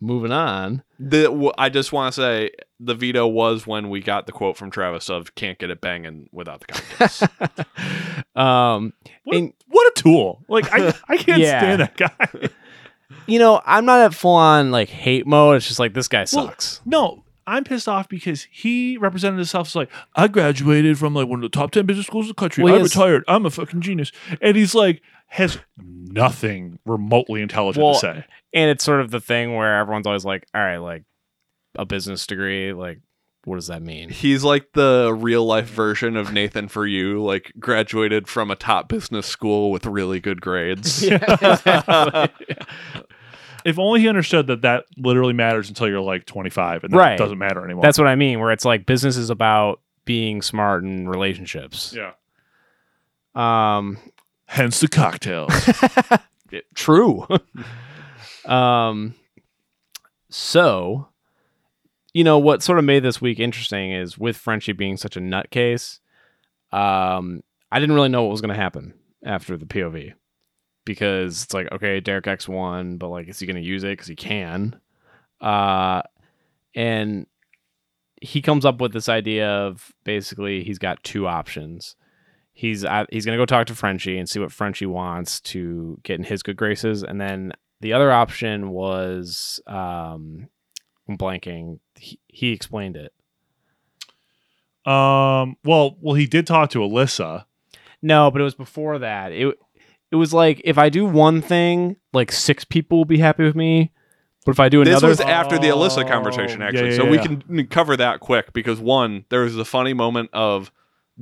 [0.00, 0.82] moving on.
[0.98, 4.56] The w- I just want to say the veto was when we got the quote
[4.56, 7.22] from Travis of "can't get it banging without the cocktails."
[8.36, 8.92] um,
[9.24, 10.44] What, And- what a tool!
[10.48, 11.60] Like I, I can't Yeah.
[11.60, 12.48] stand that guy.
[13.26, 15.56] you know, I'm not at full on like hate mode.
[15.56, 16.80] It's just like this guy Well, sucks.
[16.84, 21.38] No, I'm pissed off because he represented himself as like, I graduated from like one
[21.42, 22.62] of the top 10 business schools in the country.
[22.64, 23.24] Well, I has- retired.
[23.28, 24.12] I'm a fucking genius.
[24.40, 28.24] And he's like, has nothing remotely intelligent Well, to say.
[28.52, 31.04] and it's sort of the thing where everyone's always like, all right, like
[31.76, 33.00] a business degree, like
[33.44, 34.10] what does that mean?
[34.10, 38.88] He's like the real life version of Nathan for you, like graduated from a top
[38.88, 41.02] business school with really good grades.
[43.62, 47.18] If only he understood that that literally matters until you're like 25 and that Right.
[47.18, 47.82] doesn't matter anymore.
[47.82, 51.94] That's what I mean, where it's like business is about being smart in relationships.
[51.94, 52.12] yeah.
[53.34, 53.98] Um,
[54.50, 55.52] Hence the cocktails.
[56.74, 57.24] true.
[58.44, 59.14] um,
[60.28, 61.06] so,
[62.12, 65.20] you know, what sort of made this week interesting is with Frenchie being such a
[65.20, 66.00] nutcase,
[66.72, 70.14] um, I didn't really know what was going to happen after the POV
[70.84, 73.92] because it's like, okay, Derek X won, but like, is he going to use it?
[73.92, 74.80] Because he can.
[75.40, 76.02] Uh,
[76.74, 77.28] and
[78.20, 81.94] he comes up with this idea of basically he's got two options.
[82.60, 86.18] He's at, he's gonna go talk to Frenchie and see what Frenchie wants to get
[86.18, 90.48] in his good graces, and then the other option was um,
[91.08, 91.78] I'm blanking.
[91.98, 93.12] He, he explained it.
[94.86, 97.44] um, well, well, he did talk to Alyssa.
[98.02, 99.32] No, but it was before that.
[99.32, 99.58] It
[100.10, 103.54] it was like if I do one thing, like six people will be happy with
[103.56, 103.90] me.
[104.46, 106.90] But if I do another, This another, was after the Alyssa conversation, Oh, actually.
[106.90, 110.30] yeah, so yeah, we can cover that quick because one, there was a funny moment
[110.32, 110.72] of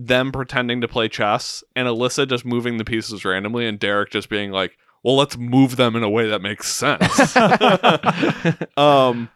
[0.01, 4.29] them pretending to play chess and Alyssa just moving the pieces randomly and Derek just
[4.29, 7.37] being like, well, let's move them in a way that makes sense.
[8.77, 9.29] um,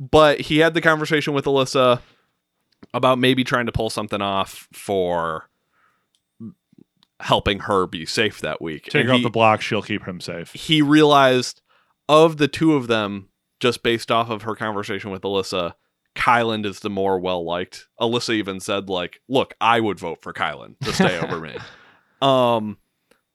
[0.00, 2.00] but he had the conversation with Alyssa
[2.94, 5.50] about maybe trying to pull something off for
[7.20, 8.84] helping her be safe that week.
[8.84, 9.60] Take And her off the block.
[9.60, 10.52] She'll keep him safe.
[10.54, 11.60] he realized
[12.08, 13.28] of the two of them,
[13.60, 15.74] just based off of her conversation with Alyssa,
[16.16, 17.86] Kylan is the more well liked.
[18.00, 21.56] Alyssa even said, like, look, I would vote for Kylan to stay over me.
[22.20, 22.78] Um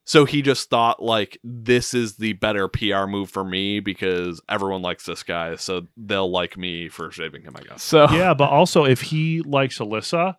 [0.04, 4.82] so he just thought like this is the better PR move for me because everyone
[4.82, 7.84] likes this guy, so they'll like me for shaving him, I guess.
[7.84, 10.36] so yeah, but also if he likes Alyssa,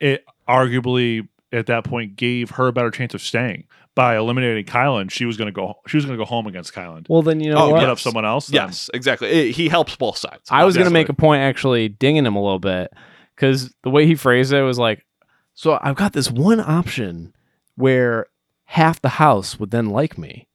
[0.00, 5.10] it arguably at that point gave her a better chance of staying by eliminating Kylan.
[5.10, 5.74] She was going to go.
[5.86, 7.06] She was going to go home against Kylan.
[7.08, 7.80] well then you know Oh, what?
[7.80, 8.48] Put up someone else.
[8.48, 9.28] then- Yes, exactly.
[9.28, 10.48] It- he helps both sides.
[10.50, 12.92] I was going to make a point actually dinging him a little bit
[13.34, 15.04] because the way he phrased it was like,
[15.54, 17.34] so I've got this one option
[17.76, 18.26] where
[18.64, 20.48] half the house would then like me,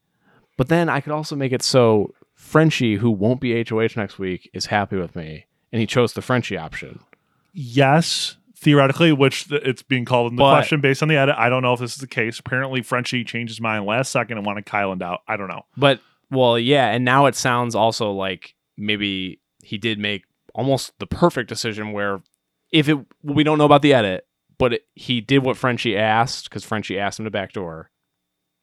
[0.58, 4.50] but then I could also make it so Frenchie, who won't be HOH next week,
[4.54, 7.00] is happy with me, and he chose the Frenchie option.
[7.54, 11.36] Yes, theoretically, which th- it's being called in the But- question based on the edit.
[11.38, 12.40] I don't know if this is the case.
[12.40, 15.22] Apparently, Frenchie changed his mind last second and wanted Kylan out.
[15.28, 15.64] I don't know.
[15.76, 20.24] But well, yeah, and now it sounds also like maybe he did make
[20.56, 22.22] almost the perfect decision where
[22.72, 24.26] if it we don't know about the edit,
[24.58, 27.90] but it, he did what Frenchie asked because Frenchie asked him to backdoor.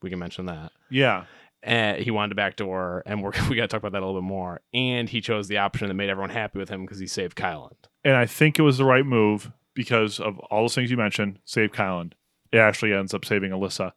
[0.01, 0.71] We can mention that.
[0.91, 1.25] Yeah,
[1.63, 4.21] and he wanted to backdoor, and we're, we got to talk about that a little
[4.21, 4.61] bit more.
[4.73, 7.73] And he chose the option that made everyone happy with him because he saved Kylan.
[8.05, 11.39] and I think it was the right move because of all those things you mentioned.
[11.45, 12.11] Save Kylan.
[12.51, 13.93] It actually ends up saving Alyssa.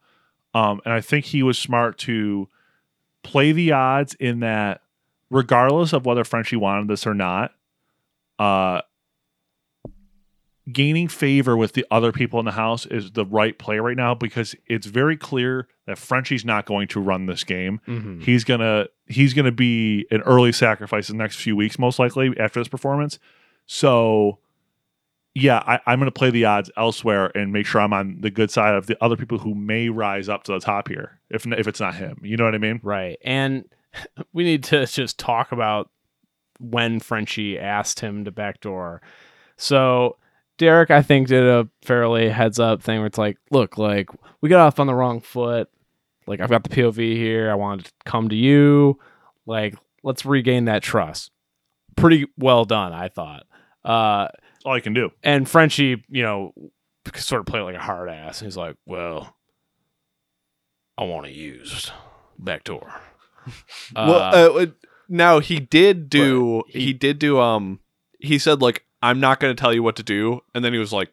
[0.54, 2.48] Um, and I think he was smart to
[3.24, 4.82] play the odds in that,
[5.28, 7.50] regardless of whether Frenchie wanted this or not,
[8.38, 8.82] uh,
[10.70, 14.14] gaining favor with the other people in the house is the right play right now
[14.14, 17.80] because it's very clear that Frenchie's not going to run this game.
[17.88, 18.20] Mm-hmm.
[18.20, 22.38] He's gonna he's gonna be an early sacrifice in the next few weeks, most likely
[22.38, 23.18] after this performance.
[23.66, 24.38] So,
[25.34, 28.50] yeah, I, I'm gonna play the odds elsewhere and make sure I'm on the good
[28.50, 31.20] side of the other people who may rise up to the top here.
[31.30, 32.80] If if it's not him, you know what I mean?
[32.82, 33.18] Right.
[33.24, 33.64] And
[34.32, 35.90] we need to just talk about
[36.60, 39.02] when Frenchie asked him to backdoor.
[39.56, 40.16] So
[40.58, 44.10] Derek, I think, did a fairly heads up thing where it's like, look, like
[44.40, 45.68] we got off on the wrong foot.
[46.26, 47.50] Like I've got the POV here.
[47.50, 48.98] I wanted to come to you.
[49.46, 51.30] Like let's regain that trust.
[51.96, 53.44] Pretty well done, I thought.
[53.84, 54.28] Uh,
[54.62, 55.10] That's all I can do.
[55.22, 56.52] and Frenchie, you know,
[57.16, 58.40] sort of played like a hard ass.
[58.40, 59.34] He's like, "Well,
[60.96, 61.90] I want to use
[62.38, 62.92] backdoor."
[63.96, 64.66] well, uh, uh,
[65.08, 67.80] now he did do he, he- did do um
[68.20, 70.78] he said like I'm not going to tell you what to do and then he
[70.78, 71.10] was like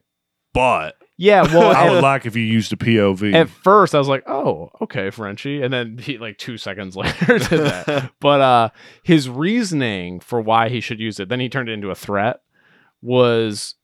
[0.53, 3.33] but Yeah, well, I would like if you used a POV.
[3.33, 7.39] at first I was like, "Oh, okay, Frenchie," and then he like two seconds later
[7.39, 8.11] did that.
[8.19, 8.69] but uh,
[9.03, 12.41] his reasoning for why he should use it, then he turned it into a threat.
[13.01, 13.75] Was,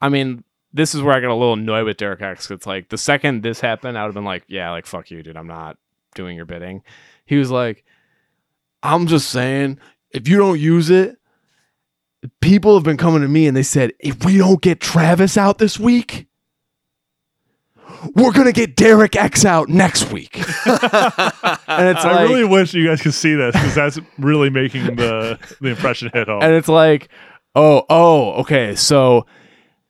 [0.00, 2.50] I mean, this is where I got a little annoyed with Derek X.
[2.50, 5.22] It's like the second this happened, I would have been like, "Yeah, like fuck you,
[5.22, 5.36] dude.
[5.36, 5.78] I'm not
[6.14, 6.82] doing your bidding."
[7.24, 7.84] He was like,
[8.82, 9.78] "I'm just saying,
[10.10, 11.16] if you don't use it."
[12.42, 15.56] People have been coming to me and they said, if we don't get Travis out
[15.56, 16.26] this week,
[18.14, 20.36] we're gonna get Derek X out next week.
[20.36, 24.96] and it's I like, really wish you guys could see this because that's really making
[24.96, 26.42] the the impression hit home.
[26.42, 27.08] and it's like,
[27.54, 28.74] oh, oh, okay.
[28.74, 29.26] So,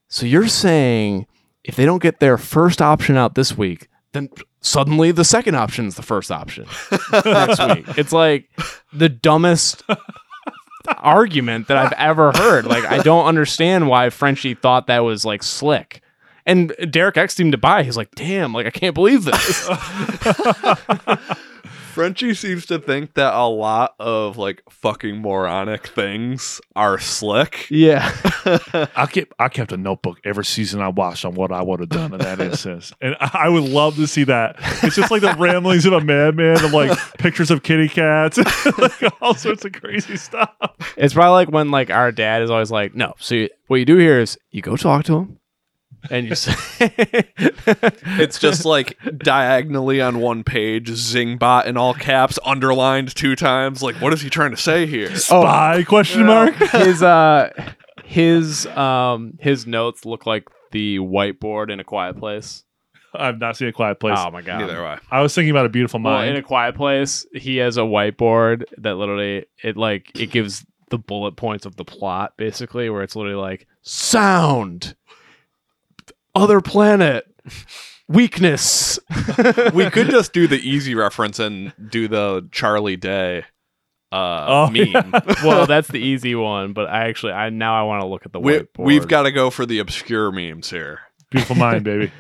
[0.09, 1.27] so you're saying
[1.65, 4.29] if they don't get their first option out this week, then
[4.61, 6.67] suddenly the second option is the first option
[7.25, 7.99] next week.
[7.99, 8.49] It's like
[8.93, 9.83] the dumbest
[10.99, 12.67] argument that I've ever heard.
[12.67, 16.03] Like, I don't understand why Frenchie thought that was like slick.
[16.47, 17.83] And Derek X seemed to buy.
[17.83, 19.69] He's like, damn, like I can't believe this.
[21.91, 27.67] Frenchie seems to think that a lot of like fucking moronic things are slick.
[27.69, 28.13] yeah.
[28.97, 31.89] I kept I kept a notebook every season I watched on what I would have
[31.89, 34.57] done in that instance, and I I would love to see that.
[34.83, 38.39] It's just like the ramblings of a madman of like pictures of kitty cats,
[38.79, 40.51] like all sorts of crazy stuff.
[40.97, 43.15] It's probably like when like our dad is always like, no.
[43.19, 45.40] So you, what you do here is you go talk to him,
[46.11, 46.55] and you say,
[48.19, 53.83] It's just like diagonally on one page, Zingbot in all caps, underlined two times.
[53.83, 55.15] Like, what is he trying to say here?
[55.17, 56.55] Spy question mark.
[56.73, 57.51] his uh
[58.05, 62.65] his um his notes look like the whiteboard in a quiet place.
[63.13, 64.19] I've not seen a quiet place.
[64.19, 64.61] Oh my god.
[64.61, 65.19] Neither have I.
[65.19, 66.31] I was thinking about a beautiful Well, mind.
[66.31, 70.99] in a quiet place, he has a whiteboard that literally it like it gives the
[70.99, 74.95] bullet points of the plot basically where it's literally like sound
[76.35, 77.27] other planet
[78.09, 78.99] weakness
[79.75, 83.45] We could just do the easy reference and do the Charlie Day
[84.13, 84.89] uh, Oh, meme.
[84.89, 85.21] yeah.
[85.45, 88.33] well that's the easy one but i actually i now i want to look at
[88.33, 91.01] the We, whiteboard we've got to go for the obscure memes here.
[91.31, 92.11] beautiful mind, baby.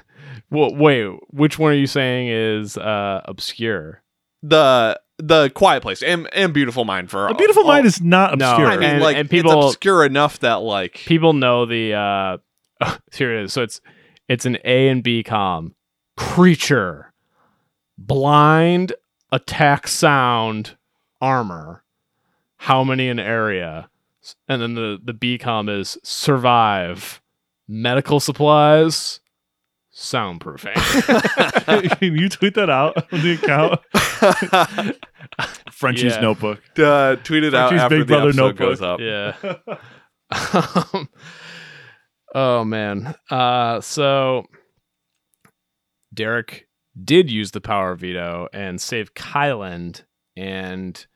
[0.50, 4.02] well wait which one are you saying is uh obscure
[4.42, 8.58] The the Quiet Place and, and Beautiful Mind for A beautiful mind is not obscure.
[8.58, 8.70] No, obscure.
[8.70, 12.36] I mean, and- like and people- it's obscure enough that like people know the uh
[13.12, 13.80] here it is so it's
[14.28, 15.74] it's an a and b com
[16.16, 17.12] creature
[17.96, 18.92] blind
[19.32, 20.76] attack sound
[21.20, 21.82] armor
[22.58, 23.88] how many in area
[24.48, 27.20] and then the the b com is survive
[27.66, 29.20] medical supplies
[29.94, 30.74] soundproofing
[31.98, 33.80] Can you tweet that out on the account?
[35.72, 36.20] Frenchie's Yeah.
[36.20, 36.60] notebook.
[36.78, 38.68] uh, tweet it out Frenchie's after Big the Brother episode notebook.
[38.68, 39.00] goes up.
[39.00, 40.94] Yeah.
[40.94, 41.08] um,
[42.34, 43.14] oh man.
[43.30, 44.44] Uh, so
[46.12, 46.68] Derek
[47.02, 50.02] did use the power of veto and save Kyland,
[50.36, 51.06] and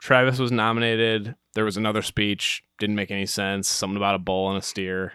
[0.00, 1.34] Travis was nominated.
[1.54, 3.68] There was another speech, didn't make any sense.
[3.68, 5.12] Something about a bull and a steer.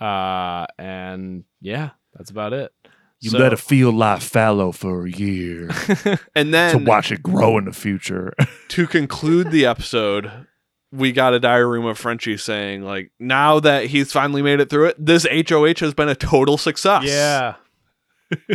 [0.00, 2.72] Uh, and yeah, that's about it.
[3.20, 5.70] You So- let a field lie fallow for a year
[6.34, 8.34] And then to watch it grow in the future.
[8.70, 10.46] to conclude the episode,
[10.92, 14.70] we got a diary room of Frenchie saying, like, now that he's finally made it
[14.70, 17.04] through it, this HOH has been a total success.
[17.04, 17.54] yeah.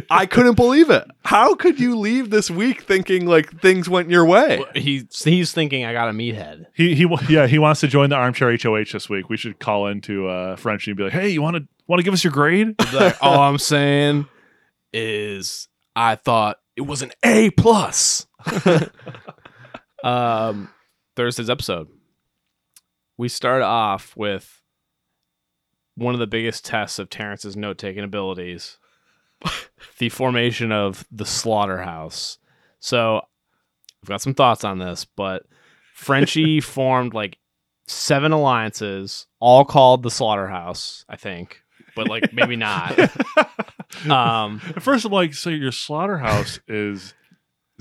[0.09, 1.05] I couldn't believe it.
[1.23, 4.63] How could you leave this week thinking like things went your way?
[4.73, 6.65] He he's thinking I got a meathead.
[6.73, 9.29] he he yeah he wants to join the armchair HOH this week.
[9.29, 12.03] We should call into uh, Frenchie and be like, hey, you want to want to
[12.03, 12.75] give us your grade?
[12.91, 14.27] Like, all I'm saying
[14.93, 18.25] is I thought it was an A plus.
[20.03, 20.69] um,
[21.15, 21.87] Thursday's episode.
[23.17, 24.61] We start off with
[25.95, 28.77] one of the biggest tests of Terrence's note taking abilities.
[29.97, 32.37] the formation of the slaughterhouse.
[32.79, 33.21] So
[34.03, 35.43] I've got some thoughts on this, but
[35.93, 37.37] Frenchie formed like
[37.87, 41.61] seven alliances, all called the slaughterhouse, I think.
[41.95, 42.97] But like maybe not.
[44.05, 47.13] Um At first, I'm like, so your slaughterhouse is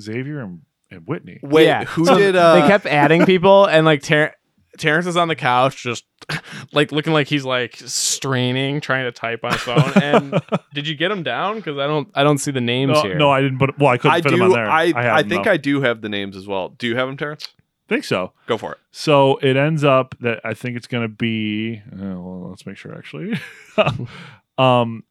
[0.01, 1.41] Xavier and, and Whitney.
[1.43, 1.85] Wait, yeah.
[1.85, 4.33] who So did uh they kept adding people and like Ter-
[4.79, 6.05] Terrence is on the couch just
[6.73, 10.41] like looking like he's like straining trying to type on his phone and
[10.75, 13.15] did you get him down because i don't i don't see the names No, here
[13.17, 13.59] no, I didn't.
[13.59, 14.69] But well, I couldn't I fit them on do there.
[14.69, 15.51] I have I, them, think though.
[15.53, 16.71] I do have the names as well.
[16.71, 17.47] Do you have them, Terrence?
[17.89, 18.33] think so.
[18.47, 18.79] Go for it.
[18.91, 21.83] So it ends up that I think it's going to be.
[21.93, 23.39] Uh, well, let's make sure actually.
[24.59, 25.05] um,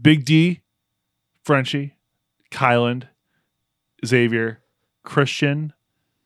[0.00, 0.62] Big D,
[1.44, 1.96] Frenchie,
[2.50, 3.08] Kyland,
[4.04, 4.60] Xavier,
[5.04, 5.72] Christian,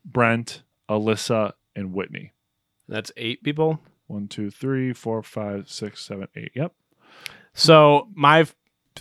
[0.04, 2.32] Brent, Alyssa, and Whitney.
[2.88, 6.52] That's eight people One, two, three, four, five, six, seven, eight.
[6.54, 6.72] Yep.
[7.54, 8.54] So my f-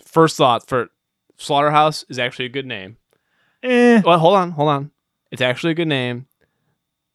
[0.04, 0.90] first thought for
[1.38, 2.98] Slaughterhouse is actually a good name.
[3.64, 4.02] Eh.
[4.06, 4.92] Well, hold on, hold on.
[5.32, 6.28] It's actually a good name.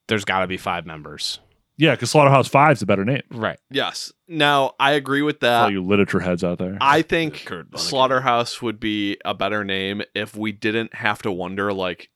[0.07, 1.39] There's got to be five members.
[1.79, 3.21] Yeah, because Slaughterhouse Five's a better name.
[3.29, 3.59] Right.
[3.69, 4.11] Yes.
[4.27, 5.63] Now I agree with that.
[5.65, 6.77] all you literature heads out there.
[6.81, 7.79] I think Kurt Vonnegut.
[7.79, 12.09] Slaughterhouse would be a better name if we didn't have to wonder like,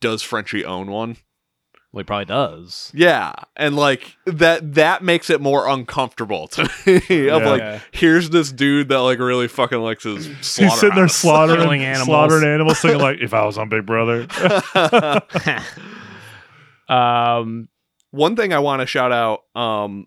[0.00, 1.16] does Frenchie own one?
[1.94, 2.90] Well, he probably does.
[2.92, 7.28] Yeah, and like that that makes it more uncomfortable to me.
[7.28, 7.48] of Yeah.
[7.48, 10.26] like, here's this dude that like really fucking likes his.
[10.26, 12.06] He's sitting there slaughtering animals.
[12.06, 14.26] slaughtering animals, singing like, "If I was on Big Brother."
[16.88, 17.68] um.
[18.10, 20.06] One thing I want to shout out, um,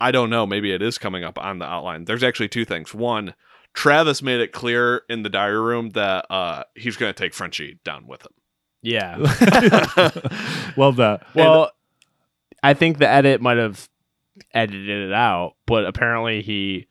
[0.00, 2.06] I don't know, maybe it is coming up on the outline.
[2.06, 2.94] There's actually two things.
[2.94, 3.34] One,
[3.74, 7.80] Travis made it clear in the diary room that uh, he's going to take Frenchie
[7.84, 8.32] down with him.
[8.82, 9.16] Yeah.
[10.76, 11.22] Love that.
[11.34, 11.70] Well,
[12.62, 13.88] I think the edit might have
[14.52, 16.86] edited it out, but apparently he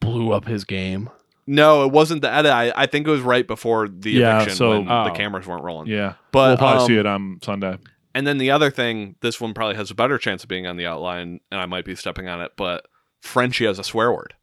[0.00, 1.10] blew up his game.
[1.46, 2.52] No, it wasn't the edit.
[2.52, 5.14] I, I think it was right before the Yeah, eviction so- when the Oh.
[5.14, 5.88] cameras weren't rolling.
[5.88, 7.78] Yeah, But we'll probably um, see it on Sunday.
[8.14, 10.76] And then the other thing, this one probably has a better chance of being on
[10.76, 12.86] the outline, and I might be stepping on it, but
[13.22, 14.34] Frenchie has a swear word.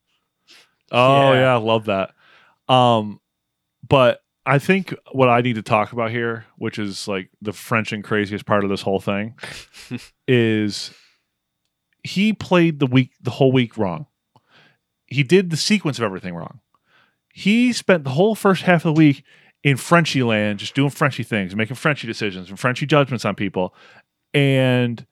[0.91, 1.39] Oh Yeah.
[1.39, 2.11] yeah, love that.
[2.67, 3.19] Um,
[3.87, 7.93] but I think what I need to talk about here, which is like the French
[7.93, 9.37] and craziest part of this whole thing,
[10.27, 10.91] is
[12.03, 14.07] he played the week the whole week wrong.
[15.05, 16.61] He did the sequence of everything wrong.
[17.31, 19.23] He spent the whole first half of the week
[19.63, 23.75] in Frenchie land, just doing Frenchie things, making Frenchie decisions and Frenchie judgments on people,
[24.33, 25.05] and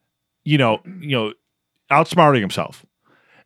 [0.45, 1.33] you know, you know,
[1.91, 2.87] outsmarting himself.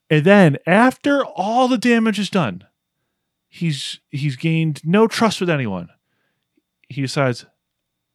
[0.09, 2.63] And then after all the damage is done,
[3.51, 5.89] he's he's gained no trust with anyone.
[6.89, 7.45] He decides,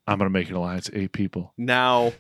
[0.09, 1.53] I'm gonna make an alliance of eight people.
[1.57, 2.13] Now,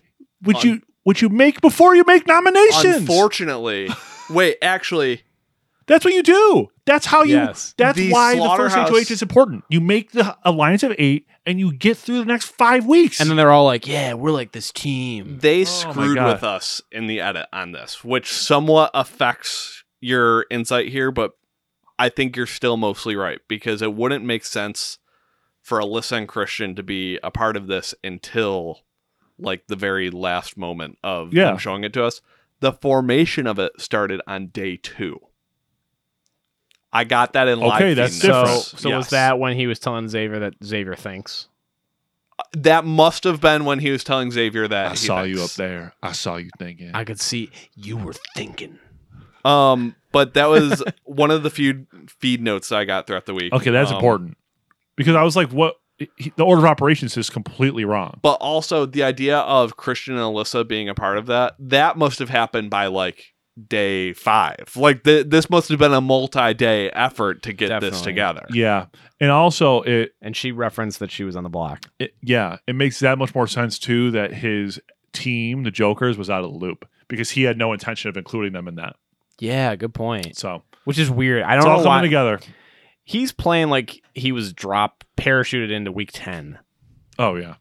[0.42, 2.96] would Un- you would you make before you make nominations.
[2.96, 3.88] unfortunately,
[4.30, 5.22] wait, actually,
[5.86, 6.68] That's what you do.
[6.84, 7.74] That's how you Yes.
[7.78, 9.64] that's The why the first slaughterhouse- HOH is important.
[9.70, 13.20] You make the alliance of eight and you get through the next five weeks.
[13.20, 16.42] And then they're all like, "Yeah, we're like this team." they oh my screwed with
[16.42, 21.32] us in the edit on this, which somewhat affects your insight here, but
[21.98, 24.98] I think you're still mostly right because it wouldn't make sense
[25.62, 28.80] for Alyssa and Christian to be a part of this until
[29.38, 31.46] like the very last moment of Yeah.
[31.46, 32.20] them showing it to us.
[32.60, 35.20] The formation of it started on day two.
[36.92, 38.62] I got that in live Okay, feed that's So, different.
[38.64, 39.10] so was Yes.
[39.10, 41.48] that when he was telling Xavier that Xavier thinks?
[42.38, 45.42] Uh, that must have been when he was telling Xavier that I he saw you
[45.42, 45.94] up there.
[46.02, 46.90] I saw you thinking.
[46.94, 48.78] I could see you were thinking.
[49.46, 53.52] Um, but that was one of the few feed notes I got throughout the week.
[53.52, 54.36] okay, that's Um, important.
[54.96, 58.18] Because I was like, what he, the order of operations is completely wrong.
[58.22, 62.18] But also the idea of Christian and Alyssa being a part of that, that must
[62.18, 63.34] have happened by like
[63.68, 64.72] day five.
[64.76, 68.44] Like th- this must have been a multi-day effort to get this together.
[68.50, 68.86] Yeah.
[69.20, 71.86] And also it And she referenced that she was on the block.
[71.98, 74.78] it, yeah, it makes that much more sense too that his
[75.14, 78.52] team, the Jokers, was out of the loop because he had no intention of including
[78.52, 78.96] them in that.
[79.38, 80.36] Yeah, good point.
[80.36, 81.42] So Which is weird.
[81.42, 82.40] I don't all know coming why together.
[83.04, 86.58] he's playing like he was drop parachuted into week ten.
[87.18, 87.54] Oh yeah,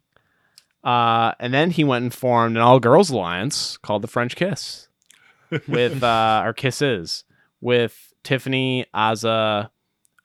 [0.84, 4.88] Uh, and then he went and formed an all girls alliance called the French Kiss
[5.68, 7.24] with uh, our kisses
[7.62, 9.70] with Tiffany, Azah,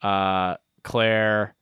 [0.03, 1.55] uh, Claire,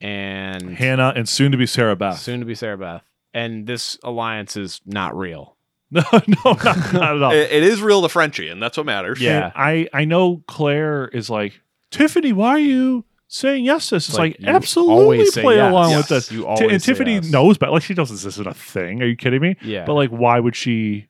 [0.00, 2.18] and Hannah and soon to be Sarah Beth.
[2.18, 3.02] soon to be Sarah Beth.
[3.34, 5.56] And this alliance is not real.
[5.94, 7.32] no, no, not, not at all.
[7.32, 9.20] It- it is real to Frenchie, and that's what matters.
[9.20, 9.44] Yeah.
[9.46, 12.32] And I I know Claire is like Tiffany.
[12.32, 14.08] Why are you saying yes to this?
[14.08, 15.70] It's Like, like, you absolutely always say play yes.
[15.70, 15.98] along Yes.
[15.98, 16.32] with this.
[16.32, 17.28] You Ti- always and say Tiffany yes.
[17.30, 19.02] knows, but like she knows this isn't a thing.
[19.02, 19.56] Are you kidding me?
[19.62, 19.84] Yeah.
[19.84, 21.08] But like, why would she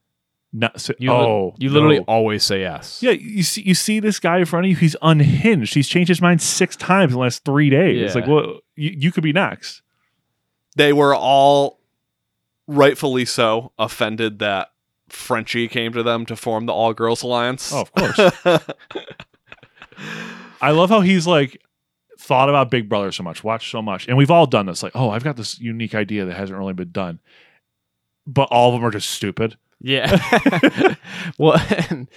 [0.52, 0.94] not say?
[0.98, 2.04] you, li- oh, you literally no.
[2.08, 3.02] always say yes.
[3.02, 4.76] Yeah, you see, you see this guy in front of you.
[4.76, 5.74] He's unhinged.
[5.74, 8.14] He's changed his mind six times in the last three days.
[8.14, 8.20] Yeah.
[8.20, 9.80] Like, well, you, you could be next.
[10.76, 11.78] They were all
[12.66, 14.68] rightfully so offended that
[15.12, 17.72] Frenchie came to them to form the all girls alliance.
[17.72, 18.18] Oh, of course.
[20.60, 21.60] I love how he's like
[22.18, 24.82] thought about Big Brother so much, watched so much, and we've all done this.
[24.82, 27.20] Like, oh, I've got this unique idea that hasn't really been done,
[28.26, 29.56] but all of them are just stupid.
[29.80, 30.18] Yeah.
[31.38, 31.60] well,
[31.90, 32.08] and,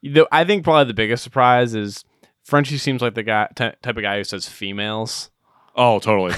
[0.00, 2.04] you I think probably the biggest surprise is
[2.44, 5.30] Frenchie seems like the guy ty- type of guy who says females.
[5.74, 6.34] Oh, totally.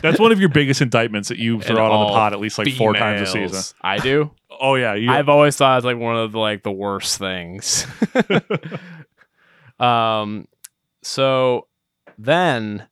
[0.00, 2.56] That's one of your biggest indictments that you throw out on the pod at least
[2.56, 3.76] like four times a season.
[3.82, 4.30] I do.
[4.60, 7.86] Oh yeah, you, I've always thought it's like one of the like the worst things.
[9.80, 10.46] um
[11.02, 11.66] so
[12.18, 12.86] then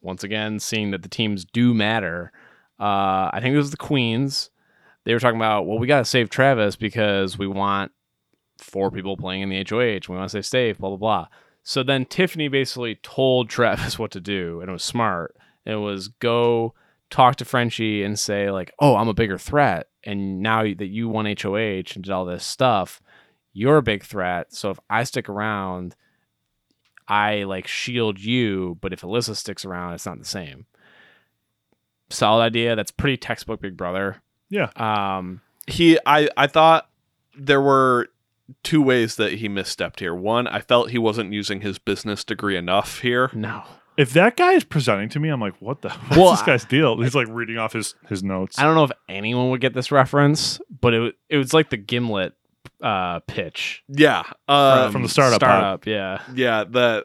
[0.00, 2.30] once again seeing that the teams do matter,
[2.78, 4.50] uh I think it was the Queens.
[5.04, 7.90] They were talking about, well, we gotta save Travis because we want
[8.58, 10.08] four people playing in the HOH.
[10.08, 11.26] We want to stay safe, blah blah blah.
[11.64, 15.36] So then Tiffany basically told Travis what to do, and it was smart.
[15.64, 16.74] It was go
[17.10, 21.08] talk to Frenchie and say like, "Oh, I'm a bigger threat, and now that you
[21.08, 23.00] won HOH and did all this stuff,
[23.52, 24.52] you're a big threat.
[24.52, 25.96] So if I stick around,
[27.08, 30.66] I like shield you, but if Alyssa sticks around, it's not the same."
[32.10, 32.76] Solid idea.
[32.76, 34.22] That's pretty textbook Big Brother.
[34.50, 34.70] Yeah.
[34.76, 35.40] Um.
[35.66, 36.88] he I I thought
[37.36, 38.08] there were
[38.62, 40.14] two ways that he misstepped here.
[40.14, 43.30] One, I felt he wasn't using his business degree enough here.
[43.32, 43.64] No.
[43.96, 45.88] If that guy is presenting to me, I'm like, what the?
[46.08, 47.00] What's Well, this guy's deal?
[47.00, 48.58] He's like reading off his his notes.
[48.58, 51.76] I don't know if anyone would get this reference, but it it was like the
[51.76, 52.34] Gimlet
[52.82, 55.48] uh, pitch Yeah, uh, From the startup pod.
[55.48, 56.22] Startup, yeah.
[56.34, 56.64] yeah.
[56.64, 57.04] That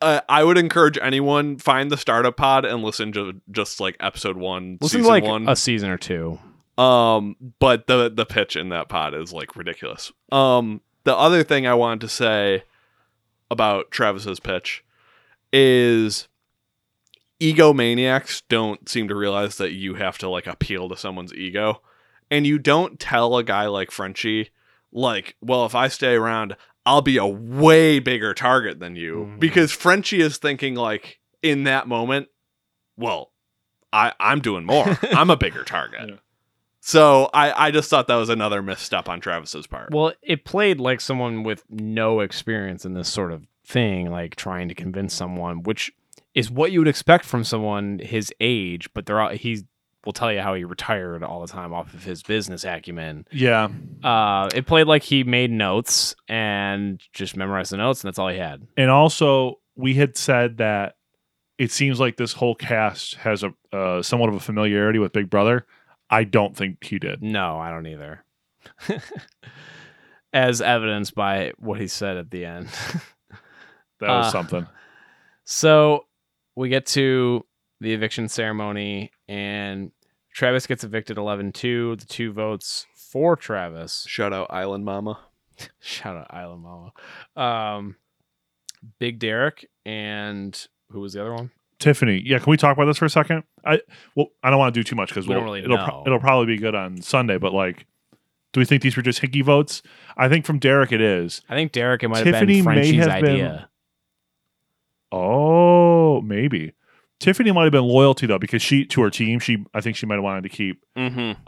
[0.00, 4.36] uh, I would encourage anyone find the startup pod and listen to just like episode
[4.36, 5.48] one, Listen season to like one.
[5.48, 6.38] a season or two.
[6.78, 10.12] Um, but the the pitch in that pod is like ridiculous.
[10.32, 12.64] Um, the other thing I wanted to say
[13.50, 14.84] about Travis's pitch
[15.52, 16.28] is
[17.40, 21.80] egomaniacs don't seem to realize that you have to like appeal to someone's ego.
[22.30, 24.50] And you don't tell a guy like Frenchie,
[24.92, 29.30] like, well, if I stay around, I'll be a way bigger target than you.
[29.32, 29.40] Mhm.
[29.40, 32.28] Because Frenchie is thinking like in that moment,
[32.96, 33.32] well,
[33.92, 34.98] I, I'm doing more.
[35.12, 36.08] I'm a bigger target.
[36.08, 36.14] Yeah.
[36.82, 39.92] So I, I just thought that was another misstep on Travis's part.
[39.92, 44.68] Well, it played like someone with no experience in this sort of thing, like trying
[44.68, 45.92] to convince someone, which
[46.34, 48.88] is what you would expect from someone his age.
[48.94, 49.64] But they're all, he
[50.04, 53.26] will tell you how he retired all the time off of his business acumen.
[53.32, 53.68] Yeah.
[54.02, 58.28] Uh, it played like he made notes and just memorized the notes, and that's all
[58.28, 58.66] he had.
[58.76, 60.96] And also, we had said that
[61.58, 65.28] it seems like this whole cast has a uh, somewhat of a familiarity with Big
[65.28, 65.66] Brother.
[66.08, 67.22] I don't think he did.
[67.22, 68.24] No, I don't either.
[70.32, 72.68] As evidenced by what he said at the end.
[74.00, 74.66] That was Uh, something.
[75.44, 76.06] so
[76.56, 77.44] we get to
[77.80, 79.90] the eviction ceremony, and
[80.34, 81.96] Travis gets evicted 11 2.
[81.96, 84.04] The two votes for Travis.
[84.08, 85.18] Shout out Island Mama.
[85.80, 86.92] Shout out Island Mama.
[87.36, 87.96] Um,
[88.98, 91.50] Big Derek, and who was the other one?
[91.78, 93.42] Tiffany, yeah, can we talk about this for a second?
[93.64, 93.80] I
[94.14, 96.02] well, I don't want to do too much because We we'll, don't really it'll know.
[96.06, 97.38] it'll probably be good on Sunday.
[97.38, 97.86] But like,
[98.52, 99.80] do we think these were just hickey votes?
[100.16, 101.40] I think from Derek it is.
[101.48, 103.69] I think Derek, it might Tiffany have been may Frenchie's have been- idea.
[105.12, 106.72] Oh, maybe
[107.18, 109.38] Tiffany might have been loyalty though because she to her team.
[109.40, 110.82] She I think she might have wanted to keep.
[110.96, 111.40] Mm-hmm.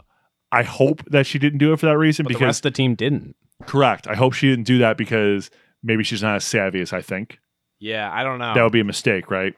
[0.51, 2.73] I hope that she didn't do it for that reason But the because rest of
[2.73, 3.35] the team didn't.
[3.65, 4.07] correct.
[4.07, 5.49] I hope she didn't do that because
[5.81, 7.39] maybe she's not as savvy as I think.
[7.79, 8.53] Yeah, I don't know.
[8.53, 9.55] That would be a mistake, right?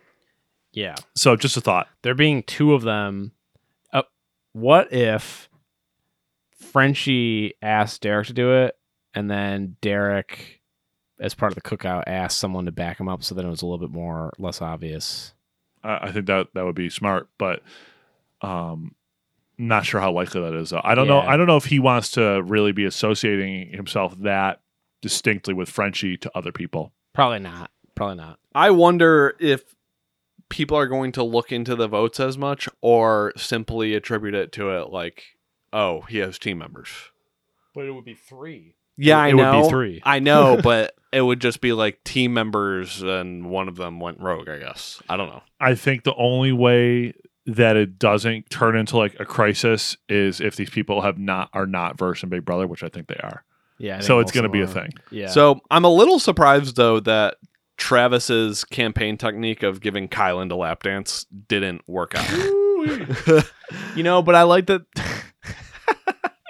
[0.74, 0.96] yeah.
[1.16, 1.88] So just a thought.
[2.04, 3.32] there being two of them.
[3.94, 4.04] Uh,
[4.54, 5.50] what if
[6.60, 8.76] Frenchie asked Derek to do it,
[9.14, 10.62] and then Derek,
[11.20, 13.62] as part of the cookout, asked someone to back him up, so then it was
[13.62, 15.34] a little bit more less obvious.
[15.84, 17.62] I I think that that would be smart, but
[18.42, 18.96] um,
[19.58, 20.70] not sure how likely that is.
[20.72, 20.82] Though.
[20.84, 21.20] I don't know.
[21.20, 24.62] I don't know if he wants to really be associating himself that
[25.02, 26.92] distinctly with Frenchie to other people.
[27.14, 27.72] Probably not.
[27.96, 28.40] Probably not.
[28.54, 29.64] I wonder if
[30.50, 34.70] people are going to look into the votes as much or simply attribute it to
[34.72, 35.24] it like,
[35.72, 36.90] oh, he has team members.
[37.74, 38.76] But it would be three.
[38.98, 39.70] Yeah, It I would be know.
[39.70, 40.02] three.
[40.04, 44.20] I know, but it would just be like team members and one of them went
[44.20, 45.02] rogue, I guess.
[45.08, 45.42] I don't know.
[45.62, 47.14] I think the only way
[47.46, 51.68] that it doesn't turn into like a crisis is if these people have not are
[51.68, 53.46] not versed in Big Brother, which I think they are.
[53.78, 54.02] Yeah.
[54.02, 54.90] So it's going to be a thing.
[55.10, 55.30] Yeah.
[55.30, 57.38] So I'm a little surprised though that
[57.78, 62.30] Travis's campaign technique of giving Kylan a lap dance didn't work out.
[63.96, 64.86] you know, but I like that.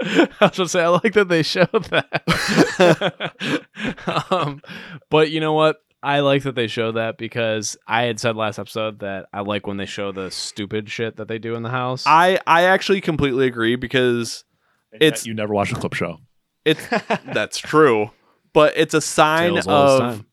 [0.40, 3.34] I was gonna say I like that they showed that.
[4.32, 4.62] um,
[5.10, 5.78] but you know what?
[6.04, 9.66] I like that they show that because I had said last episode that I like
[9.66, 12.04] when they show the stupid shit that they do in the house.
[12.06, 14.44] I I actually completely agree because
[14.94, 16.20] And It's- you never watch a clip show.
[16.64, 16.88] it's
[17.34, 18.12] that's true,
[18.54, 20.26] but it's a sign Tales of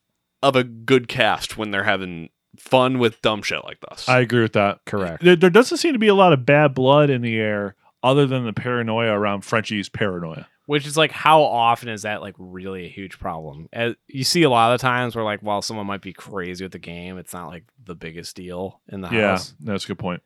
[0.42, 4.06] of a good cast when they're having fun with dumb shit like this.
[4.08, 4.80] I agree with that.
[4.84, 5.22] correct.
[5.24, 8.26] There, there doesn't seem to be a lot of bad blood in the air, other
[8.26, 10.48] than the paranoia around Frenchie's paranoia.
[10.66, 13.68] Which is like, how often is that like really a huge problem?
[13.72, 16.72] As you see a lot of times where like, while someone might be crazy with
[16.72, 19.54] the game, it's not like the biggest deal in the Yeah, house.
[19.58, 20.22] Yeah, that's a good point.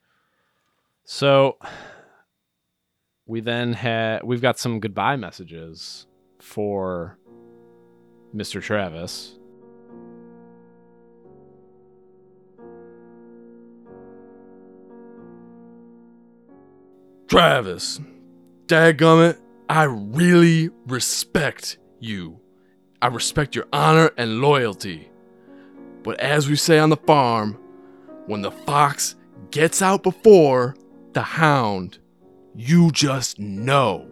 [1.04, 1.56] So
[3.26, 6.06] we then had we've got some goodbye messages
[6.40, 7.18] for
[8.34, 8.62] Mr.
[8.62, 9.38] Travis.
[17.36, 18.00] Travis,
[18.64, 22.40] dadgummit, I really respect you.
[23.02, 25.10] I respect your honor and loyalty.
[26.02, 27.58] But as we say on the farm,
[28.24, 29.16] when the fox
[29.50, 30.76] gets out before
[31.12, 31.98] the hound,
[32.54, 34.10] you just know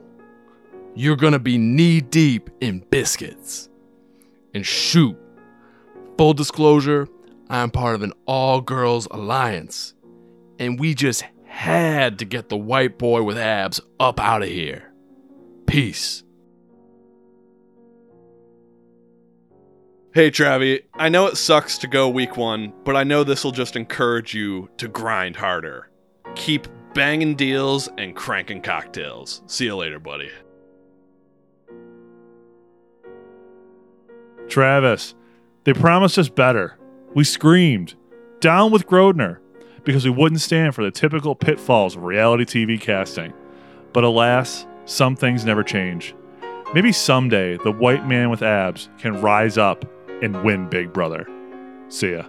[0.94, 3.70] you're gonna be knee deep in biscuits.
[4.52, 5.16] And shoot,
[6.18, 7.08] full disclosure,
[7.48, 9.94] I'm part of an all girls alliance,
[10.58, 14.92] and we just had to get the white boy with abs up out of here.
[15.66, 16.24] Peace.
[20.12, 23.52] Hey, Travi, I know it sucks to go week one, but I know this will
[23.52, 25.90] just encourage you to grind harder.
[26.34, 29.42] Keep banging deals and cranking cocktails.
[29.46, 30.30] See you later, buddy.
[34.48, 35.14] Travis,
[35.62, 36.78] they promised us better.
[37.14, 37.94] We screamed,
[38.40, 39.38] down with Grodner,
[39.84, 43.32] because we wouldn't stand for the typical pitfalls of reality TV casting.
[43.92, 46.14] But alas, some things never change.
[46.74, 49.84] Maybe someday the white man with abs can rise up
[50.22, 51.26] and win Big Brother.
[51.88, 52.24] See ya.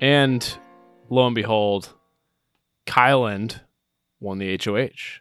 [0.00, 0.58] And
[1.08, 1.94] lo and behold,
[2.86, 3.60] Kyland
[4.20, 5.20] won the HOH.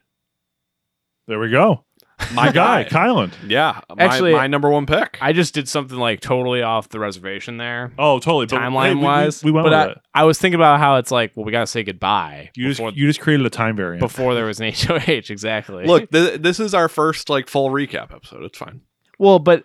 [1.27, 1.84] There we go.
[2.33, 3.33] My Guy, Kyland.
[3.47, 5.17] Yeah, my, Actually, my number one pick.
[5.21, 8.45] I just did something like totally off the reservation there, Oh, totally.
[8.45, 9.43] But, hey, timeline we- wise.
[9.43, 9.97] we, we went but with I, it.
[10.13, 12.89] I was thinking about how it's like, well, we got to say goodbye You before,
[12.91, 13.99] just, you just created a time variant.
[13.99, 15.29] before there was an HOH.
[15.29, 15.85] Exactly.
[15.85, 18.43] Look, th- this is our first like full recap episode.
[18.43, 18.81] It's fine.
[19.19, 19.63] well, but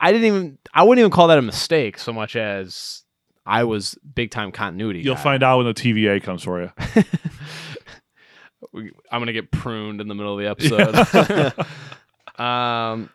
[0.00, 3.02] I didn't even, I wouldn't even call that a mistake so much as
[3.44, 5.00] I was big time continuity.
[5.00, 5.22] You'll guy.
[5.22, 6.72] find out when the TVA comes for you.
[8.74, 10.94] I'm gonna get pruned in the middle of the episode.
[12.40, 13.10] um,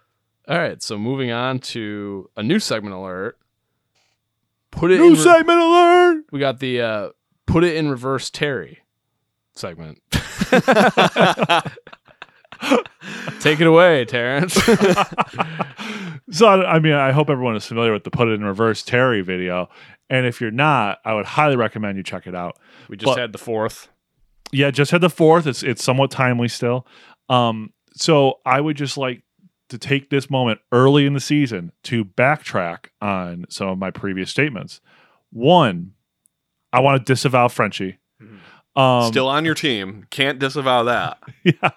[0.48, 0.82] all right.
[0.82, 3.38] So moving on to a new segment alert.
[4.72, 4.98] Put it.
[4.98, 6.26] New in re- segment alert!
[6.32, 7.10] we got the uh,
[7.46, 8.80] put it in reverse Terry
[9.54, 10.02] segment.
[13.40, 14.54] Take it away, Terrence.
[16.32, 18.82] so I I mean, I hope everyone is familiar with the "Put It in Reverse"
[18.84, 19.70] Terry video,
[20.10, 22.58] and if you're not, I would highly recommend you check it out.
[22.90, 23.90] we just But- had the fourth.
[24.52, 25.48] Yeah, just had the fourth.
[25.48, 26.88] It's it's somewhat timely still.
[27.30, 29.24] Um, so I would just like
[29.70, 34.30] to take this moment early in the season to backtrack on some of my previous
[34.30, 34.80] statements.
[35.32, 35.94] One,
[36.72, 37.98] I want to disavow Frenchie.
[38.76, 40.06] Um, Still on your team.
[40.10, 41.18] Can't disavow that.
[41.44, 41.72] yeah.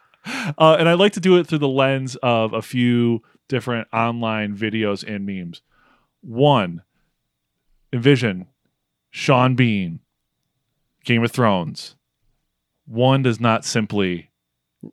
[0.59, 4.57] Uh, and I like to do it through the lens of a few different online
[4.57, 5.63] videos and memes.
[6.21, 6.83] One,
[7.93, 8.49] envision
[9.11, 10.01] Sean Bean,
[11.05, 11.95] Game of Thrones.
[12.89, 14.31] One does not simply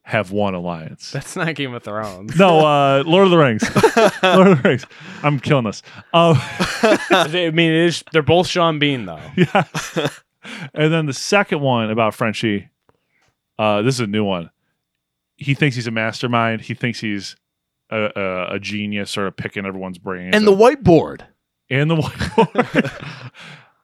[0.04, 1.12] have one alliance.
[1.12, 2.38] That's not Game of Thrones.
[2.38, 3.64] No, uh, Lord of the Rings.
[4.24, 4.86] Lord of the Rings.
[5.24, 5.82] I'm killing this.
[6.14, 9.22] Um, I mean, it is, they're both Sean Bean though.
[9.38, 9.64] yeah.
[10.74, 12.70] and then the second one about Frenchie,
[13.60, 14.50] uh, this is a new one.
[15.38, 16.62] He thinks he's a mastermind.
[16.62, 17.36] He thinks he's
[17.90, 20.36] a, a, a genius, sort of picking everyone's brains.
[20.36, 21.22] And the whiteboard.
[21.70, 23.32] and the whiteboard.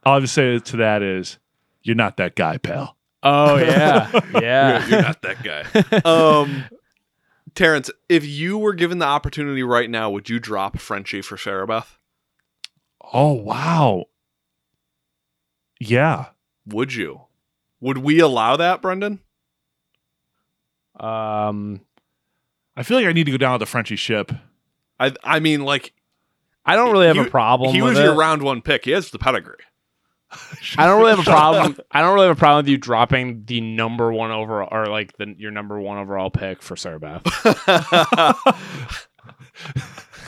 [0.03, 1.37] All I have to say to that is,
[1.83, 2.97] you're not that guy, pal.
[3.23, 4.87] Oh yeah, You're, yeah.
[4.87, 6.01] you're not that guy.
[6.09, 6.65] Um,
[7.53, 11.67] Terrence, if you were given the opportunity right now, would you drop Frenchie for Sarah
[11.67, 11.97] Beth?
[13.13, 14.05] Oh wow.
[15.79, 16.27] Yeah.
[16.65, 17.21] Would you?
[17.81, 19.19] Would we allow that, Brendan?
[20.99, 21.81] Um,
[22.75, 24.31] I feel like I need to go down with the Frenchie ship.
[24.99, 25.93] I I mean, like
[26.65, 27.73] I don't really have He- a problem.
[27.73, 28.03] he with was it.
[28.03, 28.85] your round one pick.
[28.85, 29.55] He has the pedigree.
[30.77, 31.77] I don't really have a problem.
[31.91, 35.17] I don't really have a problem with you dropping the number one overall or like
[35.17, 37.23] the your number one overall pick for Sarah Beth.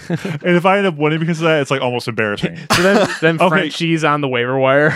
[0.09, 2.57] and if I end up winning because of that, it's like almost embarrassing.
[2.75, 3.49] So then, then Okay.
[3.49, 4.91] Frenchie's on the waiver wire.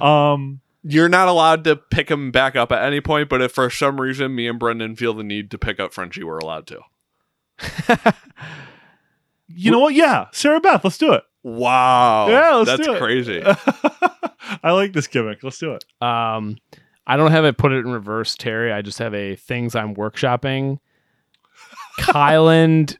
[0.00, 3.68] um You're not allowed to pick him back up at any point, but if for
[3.70, 6.80] some reason me and Brendan feel the need to pick up Frenchie, we're allowed to.
[9.48, 9.94] you know what?
[9.94, 10.26] Yeah.
[10.32, 11.24] Sarah Beth, let's do it.
[11.44, 12.28] Wow.
[12.28, 12.98] Yeah, let's That's do it.
[12.98, 13.42] crazy.
[14.62, 15.42] I like this gimmick.
[15.44, 15.84] Let's do it.
[16.00, 16.56] Um,
[17.06, 18.72] I don't have it put it in reverse, Terry.
[18.72, 20.78] I just have a things I'm workshopping.
[22.00, 22.96] Kyland,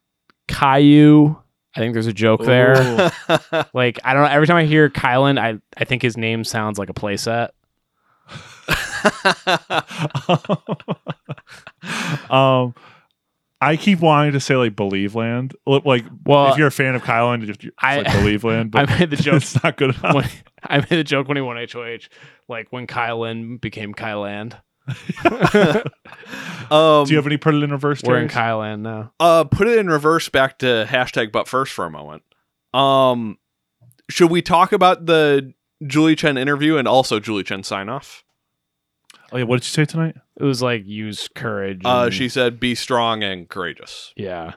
[0.47, 1.37] Caillou.
[1.75, 3.11] I think there's a joke there.
[3.73, 4.29] Like I don't know.
[4.31, 7.49] Every time I hear Kylan, I I think his name sounds like a playset.
[12.31, 12.75] um,
[13.67, 15.55] I keep wanting to say like Believe Land.
[15.67, 18.75] Like, Well, if you're a fan of Kylan, it's just I- it's like Believe Land,
[18.77, 20.15] I made the joke it's not good enough.
[20.15, 20.29] when
[20.63, 22.09] I made the joke when he won HOH,
[22.49, 24.61] like when Kylan became Kyland.
[26.71, 28.03] um, Do you have any put it in reverse?
[28.03, 28.35] We're in Terrence?
[28.35, 29.13] Kylan now.
[29.21, 32.23] uh, put it in reverse back to hashtag but first for a moment.
[32.73, 33.39] Um,
[34.11, 35.55] should we talk about the
[35.87, 38.24] Julie Chen interview and also Julie Chen sign off?
[39.35, 40.15] Oh yeah, what did you say tonight?
[40.39, 41.83] It was like use courage.
[41.85, 44.53] Uh, and- she said, "Be strong and courageous." yeah.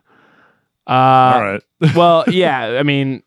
[0.86, 0.91] Uh,
[1.36, 1.63] All right.
[1.95, 3.23] well, yeah, I mean,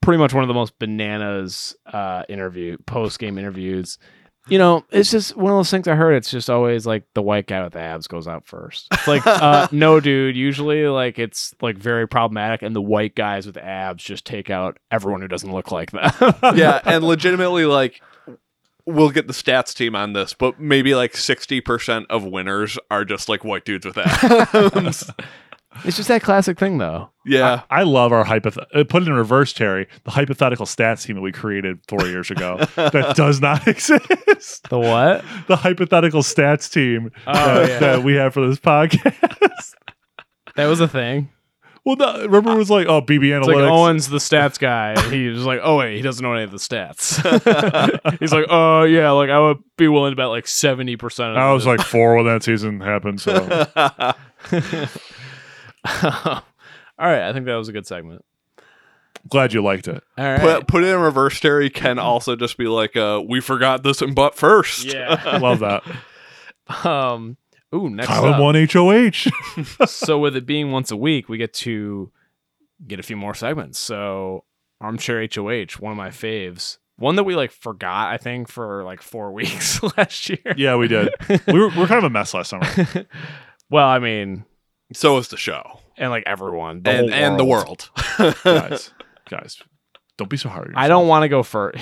[0.00, 3.98] pretty much one of the most bananas uh, interview post game interviews.
[4.48, 6.14] You know, it's just one of those things I heard.
[6.14, 8.86] It's just always like the white guy with the abs goes out first.
[8.92, 10.36] It's like, uh, no, dude.
[10.36, 14.78] Usually, like it's like very problematic, and the white guys with abs just take out
[14.92, 16.52] everyone who doesn't look like that.
[16.54, 18.00] yeah, and legitimately, like,
[18.86, 23.28] we'll get the stats team on this, but maybe like 60% of winners are just
[23.28, 25.10] like white dudes with abs.
[25.84, 27.10] it's just that classic thing, though.
[27.24, 27.62] yeah.
[27.68, 28.80] I love our hypothetical.
[28.80, 29.88] Uh, put it in reverse, Terry.
[30.04, 34.68] The hypothetical stats team that we created four years ago that does not exist.
[34.70, 35.24] The what?
[35.48, 37.78] The hypothetical stats team Oh, that, yeah.
[37.80, 39.74] that we have for this podcast.
[40.54, 41.28] That was a thing.
[41.86, 44.94] Well, no, remember it was like, oh, BB It's like Owen's the stats guy.
[44.94, 47.16] and He was like, oh wait, he doesn't know any of the stats.
[48.18, 51.36] He's like, oh yeah, like I would be willing to bet like seventy percent.
[51.36, 53.20] I was like four when that season happened.
[53.20, 53.32] So
[56.02, 56.42] all
[56.98, 58.24] right, I think that was a good segment.
[59.28, 60.02] glad you liked it.
[60.18, 63.40] All right, Put, put it in reverse, Terry can also just be like, uh, we
[63.40, 64.84] forgot this and but first.
[64.84, 65.38] yeah.
[65.40, 65.84] Love that.
[66.84, 67.36] um.
[67.74, 68.40] Ooh, next Kylan up.
[68.40, 69.86] won HOH.
[69.86, 72.10] so with it being once a week, we get to
[72.86, 73.78] get a few more segments.
[73.78, 74.44] So
[74.80, 76.78] armchair HOH, one of my faves.
[76.98, 80.54] One that we like forgot, I think, for like four weeks last year.
[80.56, 81.10] yeah, we did.
[81.46, 82.66] We were, we were kind of a mess last summer.
[83.68, 84.44] well, I mean,
[84.94, 85.80] So is the show.
[85.98, 87.90] and like everyone, the And, whole and the world.
[88.44, 88.92] Guys,
[89.28, 89.58] guys,
[90.16, 90.72] don't be so hard.
[90.74, 91.78] I don't want to go first.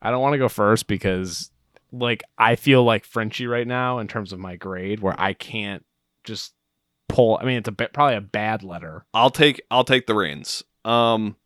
[0.00, 1.50] I don't want to go first because,
[1.98, 5.84] like, I feel like Frenchie right now in terms of my grade, where I can't
[6.24, 6.52] just
[7.08, 7.38] pull.
[7.40, 9.04] I mean, it's a bit, probably a bad letter.
[9.14, 10.62] I'll take I'll take the reins.
[10.84, 11.36] Um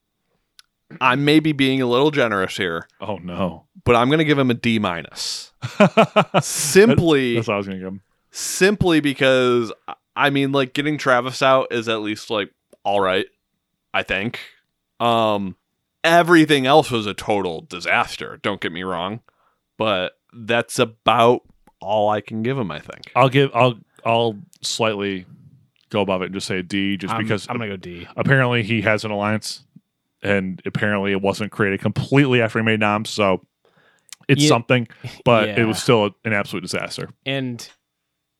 [1.01, 2.88] I may be being a little generous here.
[3.01, 3.66] Oh no.
[3.84, 5.53] but I'm gonna give him a D minus.
[6.40, 8.03] simply, That's what I was gonna give him.
[8.30, 9.72] simply because
[10.16, 12.51] I mean like getting Travis out is at least like
[12.84, 13.26] all right,
[13.92, 14.40] I think.
[15.01, 15.57] Um
[16.05, 19.20] everything else was a total disaster, don't get me wrong,
[19.76, 21.42] but that's about
[21.80, 23.10] all I can give him, I think.
[23.16, 23.50] I'll give.
[23.54, 23.78] I'll.
[24.04, 25.26] I'll slightly
[25.90, 28.06] go above it and just say a D, just I'm- because I'm gonna go D.
[28.16, 29.64] apparently he has an alliance,
[30.22, 33.44] and apparently it wasn't created completely after he made noms, so
[34.28, 34.48] it's Yeah.
[34.48, 34.86] something,
[35.24, 35.60] but Yeah.
[35.60, 37.08] it was still an absolute disaster.
[37.26, 37.68] And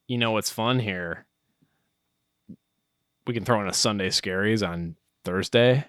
[0.07, 1.27] you know what's fun here?
[3.27, 5.87] We can throw in a Sunday scaries on Thursday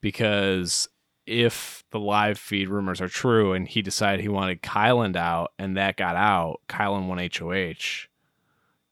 [0.00, 0.88] because
[1.26, 5.76] if the live feed rumors are true and he decided he wanted Kylan out and
[5.76, 8.08] that got out, Kylan won HOH.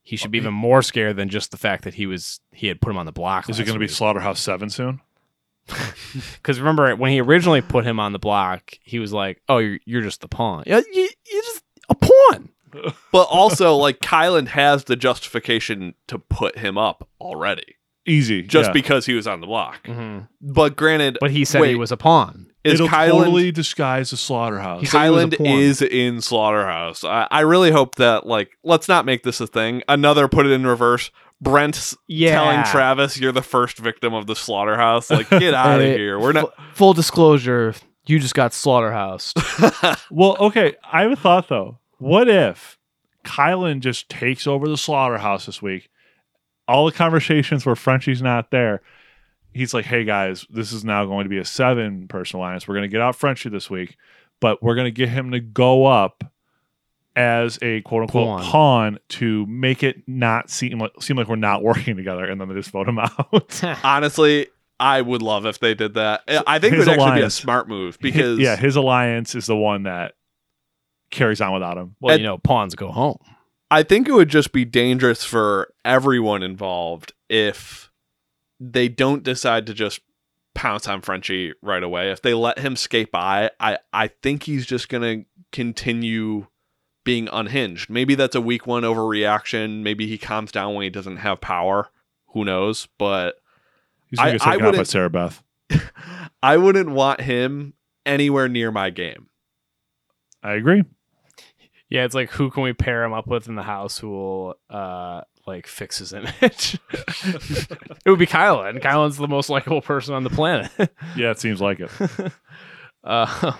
[0.05, 2.81] He should be even more scared than just the fact that he was he had
[2.81, 3.49] put him on the block.
[3.49, 5.01] Is it going to be Slaughterhouse Seven soon?
[6.37, 9.79] Because remember when he originally put him on the block, he was like, "Oh, you're,
[9.85, 10.65] you're just the pawn.
[10.67, 12.49] Yeah, you, you're just a pawn."
[13.13, 17.77] But also like Kylan has the justification to put him up already.
[18.07, 18.73] Easy, Just yeah.
[18.73, 19.85] because he was on the block.
[19.85, 20.29] Mhm.
[20.41, 22.47] But granted, But he said he was a pawn.
[22.65, 24.81] is it'll Kylan totally disguise the slaughterhouse.
[24.81, 27.05] He said he was a Kylan is in Slaughterhouse.
[27.05, 29.83] I, I really hope that like let's not make this a thing.
[29.89, 31.11] Another put it in reverse.
[31.41, 32.35] Brent's Yeah.
[32.41, 35.11] telling Travis you're the first victim of the slaughterhouse.
[35.11, 36.19] Like get out of here.
[36.19, 36.53] We're not.
[36.75, 37.75] full disclosure,
[38.07, 39.33] you just got slaughterhouse.
[40.11, 40.75] Well, okay.
[40.93, 41.79] I have a thought though.
[41.99, 42.79] What if
[43.25, 45.89] Kylan just takes over the slaughterhouse this week?
[46.73, 48.81] All the conversations where Frenchie's not there.
[49.55, 52.67] He's like, hey guys, this is now going to be a seven person alliance.
[52.67, 53.97] We're going to get out Frenchie this week,
[54.41, 56.25] but we're going to get him to go up
[57.15, 58.43] as a quote unquote Pawn.
[58.45, 62.49] pawn, to make it not seem like seem like we're not working together, and then
[62.49, 63.63] they just vote him out.
[63.85, 64.47] Honestly,
[64.81, 66.23] I would love if they did that.
[66.47, 69.45] I think it His would actually be a smart move because yeah, his alliance is
[69.45, 70.15] the one that
[71.11, 71.95] carries on without him.
[72.01, 73.19] well, And- you know, pawns go home.
[73.73, 77.91] I think it would just be dangerous for everyone involved if
[78.61, 80.01] they don't decide to just
[80.55, 82.11] pounce on Frenchie right away.
[82.11, 86.49] If they let him skate by, I, I think he's just going to continue
[87.05, 87.89] being unhinged.
[87.89, 89.83] Maybe that's a week one overreaction.
[89.83, 91.89] Maybe he calms down when he doesn't have power.
[92.35, 92.89] Who knows?
[92.99, 93.37] But
[94.09, 95.43] He's going I- to get I taken out by wouldn't- Sarah Beth.
[96.43, 97.73] I wouldn't want him
[98.05, 99.29] anywhere near my game.
[100.43, 100.85] I agree.
[101.93, 104.55] Yeah, it's like who can we pair him up with in the house who will
[104.71, 106.79] uh like fix his image?
[106.91, 108.81] it would be Kylan.
[108.81, 110.71] Kylan's the most likable person on the planet.
[111.17, 111.91] Yeah, it seems like it.
[113.05, 113.53] uh,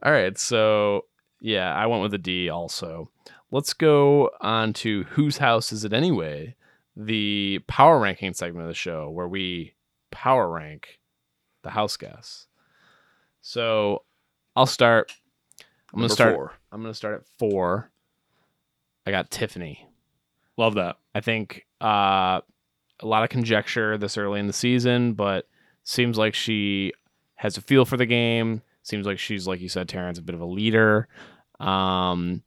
[0.00, 1.06] all right, so
[1.40, 3.10] yeah, I went with a D also.
[3.50, 6.54] Let's go on to whose house is it anyway?
[6.94, 9.74] The power ranking segment of the show where we
[10.12, 11.00] power rank
[11.64, 12.46] the house guests.
[13.40, 14.04] So
[14.54, 15.12] I'll start.
[15.92, 16.34] I'm gonna Number start.
[16.34, 16.52] four.
[16.72, 17.90] I'm gonna start at four.
[19.06, 19.86] I got Tiffany.
[20.56, 20.96] Love that.
[21.14, 22.40] I think uh
[23.00, 25.46] a lot of conjecture this early in the season, but
[25.84, 26.92] seems like she
[27.36, 28.62] has a feel for the game.
[28.82, 31.08] Seems like she's, like you said, Terrence, a bit of a leader.
[31.60, 32.42] Um,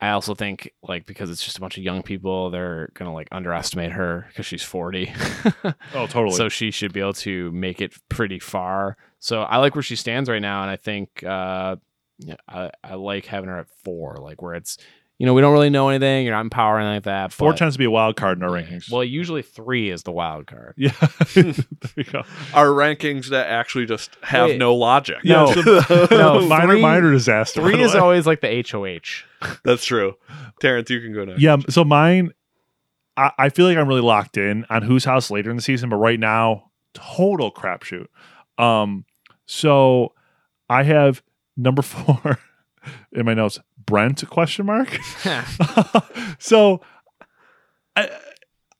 [0.00, 3.28] I also think like because it's just a bunch of young people, they're gonna like
[3.32, 5.12] underestimate her because she's forty.
[5.94, 6.36] Oh, totally.
[6.36, 8.96] So she should be able to make it pretty far.
[9.20, 11.76] So I like where she stands right now, and I think uh,
[12.18, 14.78] yeah, I, I like having her at four, like where it's
[15.18, 17.32] you know we don't really know anything, you're not in power or anything like that.
[17.32, 18.90] Four but- tends to be a wild card in our rankings.
[18.90, 20.74] Well, usually three is the wild card.
[20.76, 20.92] yeah.
[21.34, 22.24] there.
[22.54, 24.58] Our rankings that actually just have Wait.
[24.58, 25.24] no logic.
[25.24, 25.52] No.
[26.10, 27.60] No, minor three- minor disaster.
[27.62, 29.56] by Three is always like the HOH.
[29.64, 30.14] That's true.
[30.60, 31.40] Terrence, you can go next.
[31.42, 32.32] Yeah, so mine,
[33.16, 35.88] I, I feel like I'm really locked in on whose house later in the season,
[35.88, 38.06] but right now, total crapshoot.
[38.56, 39.04] Um,
[39.46, 40.12] so
[40.70, 41.22] I have
[41.58, 42.38] number four
[43.12, 44.98] in my notes, Brent question mark.
[46.38, 46.80] so
[47.96, 48.08] I,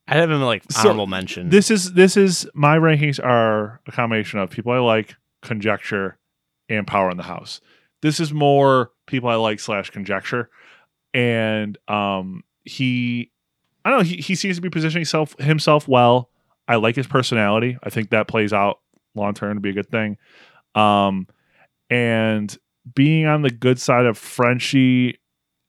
[0.06, 1.50] I have him like So, honorable mention.
[1.50, 6.18] this is this is my rankings are a combination of people I like, conjecture,
[6.68, 7.60] and power in the house.
[8.00, 10.48] This is more people I like slash conjecture,
[11.12, 13.30] and um he,
[13.84, 16.30] I don't know he he seems to be positioning himself himself well.
[16.68, 17.78] I like his personality.
[17.82, 18.80] I think that plays out
[19.14, 20.18] long term to be a good thing.
[20.74, 21.26] Um,
[21.90, 22.56] and
[22.95, 25.18] being on the good side of Frenchie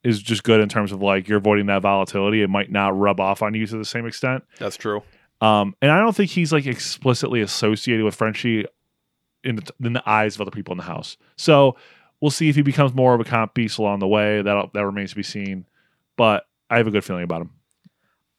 [0.04, 2.42] is just good in terms of like you're avoiding that volatility.
[2.42, 4.44] It might not rub off on you to the same extent.
[4.58, 5.04] That's true.
[5.42, 8.66] Um, and I don't think he's like explicitly associated with Frenchie
[9.44, 11.18] in the, in the eyes of other people in the house.
[11.38, 11.78] So
[12.22, 14.42] we'll see if he becomes more of a comp beast along the way.
[14.42, 15.66] That that remains to be seen.
[16.18, 17.52] But I have a good feeling about him.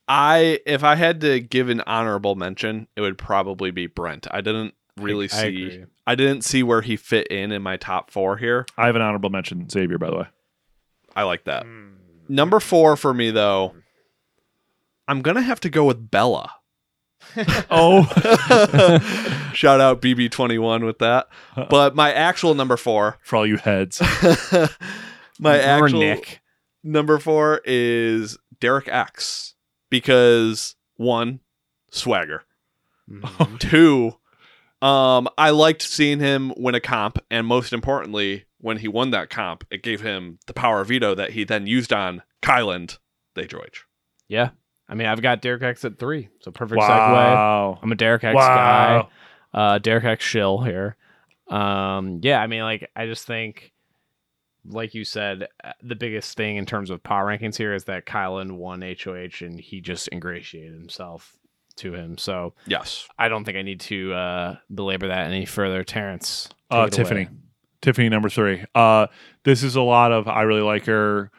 [0.08, 4.26] I if I had to give an honorable mention, it would probably be Brent.
[4.30, 5.84] I didn't really I see agree.
[6.06, 8.66] I didn't see where he fit in in my top 4 here.
[8.76, 10.26] I have an honorable mention, Xavier, by the way.
[11.14, 11.66] I like that.
[12.28, 13.74] Number 4 for me though,
[15.08, 16.52] I'm going to have to go with Bella.
[17.70, 18.04] Oh,
[19.54, 21.28] Shout out BB21 with that.
[21.68, 24.00] But my actual number 4, for all you heads,
[25.38, 26.40] my Or actual Nick.
[26.82, 29.54] number 4 is Derek X
[29.90, 31.40] because one,
[31.90, 32.44] swagger.
[33.10, 33.58] Mhm.
[33.58, 34.16] Two,
[34.82, 39.30] um, I liked seeing him win a comp, and most importantly, when he won that
[39.30, 42.98] comp, it gave him the power of veto that he then used on Kyland,
[43.34, 43.86] they George.
[44.28, 44.50] Yeah.
[44.88, 46.88] I mean, I've got Derek X at three, so perfect segue.
[46.88, 48.96] wow, I'm a Derek X guy.
[48.96, 49.08] wow.
[49.54, 50.96] uh Derek X shill here.
[51.48, 53.72] Um yeah, I mean like I just think
[54.66, 58.04] like you said, uh, the biggest thing in terms of power rankings here is that
[58.04, 61.38] Kyland won HOH and he just ingratiated himself
[61.80, 62.16] to him.
[62.18, 63.06] So Yes.
[63.18, 65.84] I don't think I need to uh belabor that any further.
[65.84, 66.48] Terrence.
[66.70, 67.22] Uh, Tiffany.
[67.22, 67.30] away.
[67.82, 68.64] Tiffany number three.
[68.74, 69.06] Uh,
[69.44, 71.30] this is a lot of I really like her.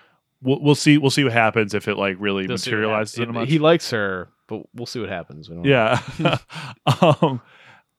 [0.41, 0.97] We'll, we'll see.
[0.97, 3.37] We'll see what happens if it like really They'll materializes happens.
[3.37, 3.45] in a.
[3.45, 5.49] He likes her, but we'll see what happens.
[5.49, 5.65] We don't.
[5.65, 6.01] Yeah.
[7.01, 7.41] um,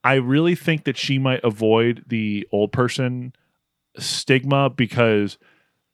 [0.04, 3.32] I really think that she might avoid the old person
[3.98, 5.38] stigma because,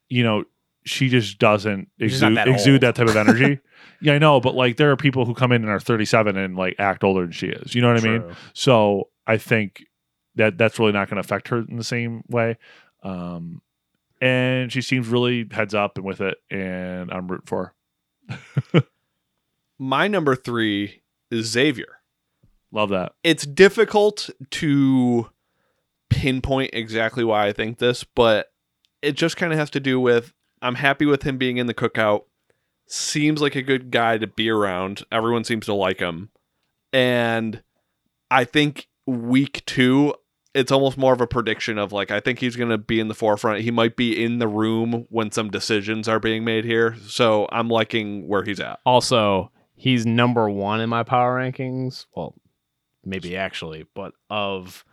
[0.09, 0.45] you know,
[0.89, 3.61] she just doesn't exude, that exude that type of energy.
[4.01, 6.57] yeah, I know, but like there are people who come in and are 37 and
[6.57, 7.75] like act older than she is.
[7.75, 8.37] You know what I mean?
[8.53, 9.85] So I think
[10.37, 12.57] that that's really not going to affect her in the same way.
[13.03, 13.61] Um,
[14.21, 17.75] and she seems really heads up and with it, and I'm rooting for
[18.29, 18.83] her.
[19.79, 22.01] My number three is Xavier.
[22.73, 23.13] Love that.
[23.23, 25.31] It's difficult to
[26.11, 28.49] pinpoint exactly why I think this, but
[29.03, 30.33] it just kind of has to do with
[30.63, 32.25] I'm happy with him being in the cookout.
[32.87, 35.05] Seems like a good guy to be around.
[35.13, 36.31] Everyone seems to like him.
[36.93, 37.63] And
[38.31, 40.15] I think week two,
[40.55, 43.09] it's almost more of a prediction of like, I think he's going to be in
[43.09, 43.61] the forefront.
[43.61, 46.97] He might be in the room when some decisions are being made here.
[47.07, 48.81] So I'm liking where he's at.
[48.87, 52.07] Also, he's number one in my power rankings.
[52.15, 52.35] Well,
[53.05, 54.85] maybe actually, but of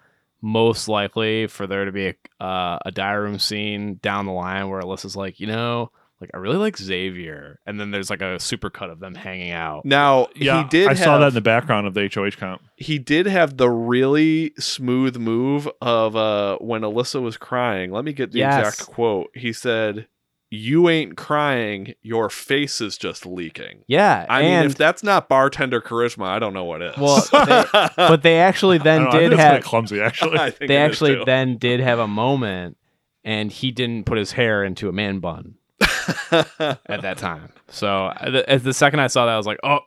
[0.45, 2.07] most likely for there to be
[2.39, 5.89] a uh, a diary room scene down the line where Alyssa's like, you know,
[6.21, 9.51] like I really like Xavier, and then there's like a super cut of them hanging
[9.51, 9.85] out.
[9.85, 12.61] Now, Yeah, he did I have, saw that in the background of the HOH comp.
[12.77, 17.91] he did have the really smooth move of uh when Alyssa was crying.
[17.91, 18.59] Let me get the Yes.
[18.79, 19.31] exact quote.
[19.33, 20.07] He said,
[20.55, 25.81] "You ain't crying, your face is just leaking." Yeah, I mean, if that's not bartender
[25.81, 26.97] charisma, I don't know what is.
[26.97, 30.01] Well, they- but they actually then don't know, I did think it's kinda have clumsy
[30.01, 30.37] actually.
[30.39, 32.77] I think they actually then did have a moment,
[33.23, 35.55] and he didn't put his hair into a man bun
[36.31, 37.51] at that time.
[37.69, 39.79] So uh, the, as the second I saw that, I was like, oh,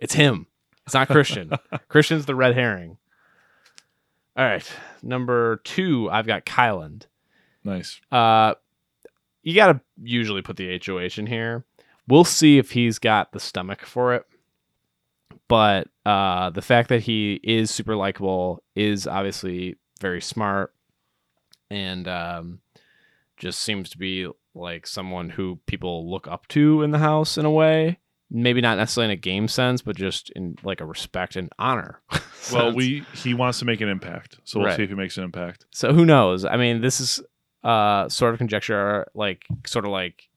[0.00, 0.46] it's him.
[0.86, 1.50] It's not Christian.
[1.88, 2.98] Christian's the red herring.
[4.36, 4.68] All right,
[5.02, 7.06] number two, I've got Kyland.
[7.62, 8.00] nice.
[8.10, 8.54] Uh,
[9.44, 11.64] you got to usually put the HOH in here.
[12.08, 14.24] We'll see if he's got the stomach for it.
[15.48, 20.74] but uh, the fact that he is super likable is obviously very smart,
[21.70, 22.60] and um,
[23.36, 27.44] just seems to be like someone who people look up to in the house in
[27.44, 27.98] a way.
[28.30, 32.00] Maybe not necessarily in a game sense, but just in like a respect and honor.
[32.52, 32.76] Well, sense.
[32.76, 34.76] we he wants to make an impact, so we'll Right.
[34.76, 35.64] see if he makes an impact.
[35.70, 36.44] So who knows?
[36.44, 37.22] I mean, this is
[37.64, 40.28] uh sort of conjecture, like sort of like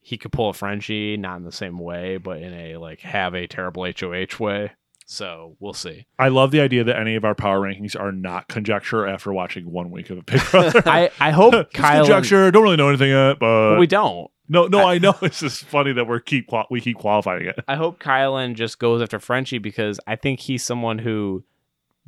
[0.00, 3.34] he could pull a Frenchie, not in the same way, but in a like have
[3.34, 4.72] a terrible HOH way.
[5.06, 6.06] So we'll see.
[6.18, 9.70] I love the idea that any of our power rankings are not conjecture after watching
[9.70, 10.82] one week of a Big Brother.
[10.86, 12.04] I I hope Kyle.
[12.04, 12.50] conjecture.
[12.50, 14.30] Don't really know anything yet, but we don't.
[14.48, 15.14] no, no, I- I, know.
[15.22, 17.58] It's just funny that we're keep qual- we keep qualifying it.
[17.68, 21.44] I hope Kyland just goes after Frenchie because I think he's someone who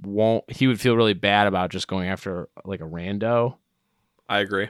[0.02, 0.50] won't.
[0.50, 3.56] He would feel really bad about just going after like a rando.
[4.28, 4.68] I agree.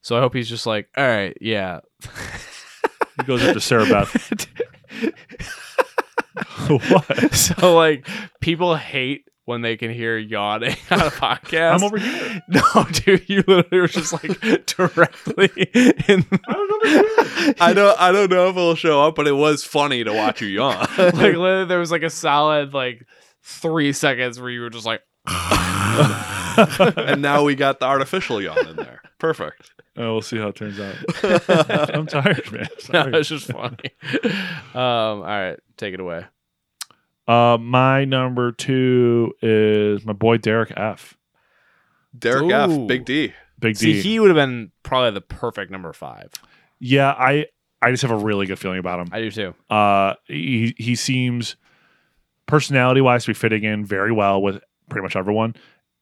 [0.00, 1.80] So I hope he's just like, all right, yeah.
[3.18, 4.46] He goes after Sarah Beth.
[6.68, 7.34] what?
[7.34, 8.06] so like
[8.40, 11.76] people hate when they can hear yawning on a podcast.
[11.78, 12.42] I'm over here.
[12.48, 15.48] No, dude, you literally were just like directly
[16.06, 16.26] in.
[16.46, 17.54] I'm over here.
[17.58, 20.42] I don't I don't know if it'll show up, but it was funny to watch
[20.42, 20.86] you yawn.
[20.98, 23.06] like literally, there was like a solid like
[23.42, 25.00] three seconds where you were just like,
[26.96, 29.02] and now we got the artificial yawn in there.
[29.18, 29.70] Perfect.
[29.96, 30.94] Oh, we'll see how it turns out.
[31.94, 32.68] I'm tired, man.
[32.92, 33.18] no, Sorry.
[33.18, 33.90] it's just funny.
[34.74, 36.24] Um, all right, take it away.
[37.26, 41.16] Uh, my number two is my boy Derek F.
[42.16, 42.52] Derek Ooh.
[42.52, 43.32] F, Big D.
[43.58, 44.00] Big See, D.
[44.02, 46.32] he would have been probably the perfect number five.
[46.78, 47.46] yeah, I
[47.82, 49.08] I just have a really good feeling about him.
[49.12, 49.54] I do too.
[49.68, 51.56] Uh, he he seems
[52.46, 55.54] personality wise to be fitting in very well with pretty much everyone,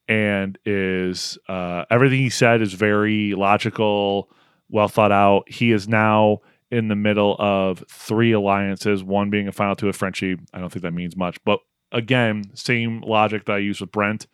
[0.08, 4.30] and is uh, everything he said is very logical,
[4.68, 5.50] well thought out.
[5.50, 6.40] He is now
[6.70, 10.36] in the middle of three alliances, one being a final two with Frenchie.
[10.52, 11.60] I don't think that means much, but
[11.92, 14.26] again, same logic that I used with Brent.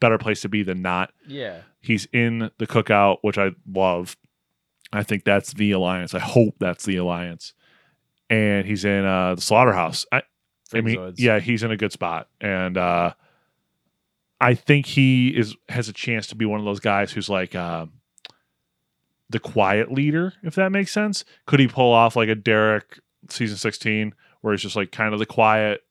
[0.00, 1.12] Better place to be than not.
[1.26, 1.60] Yeah.
[1.80, 4.16] He's in the cookout, which I love.
[4.92, 6.14] I think that's the alliance.
[6.14, 7.52] I hope that's the alliance.
[8.28, 10.06] And he's in uh, the slaughterhouse.
[10.10, 10.22] I,
[10.72, 13.14] I mean, yeah, he's in a good spot, and uh,
[14.40, 17.54] I think he is has a chance to be one of those guys who's like
[17.54, 17.86] uh,
[19.30, 21.24] the quiet leader, if that makes sense.
[21.46, 22.98] Could he pull off like a Derek
[23.30, 25.82] season sixteen, where he's just like kind of the quiet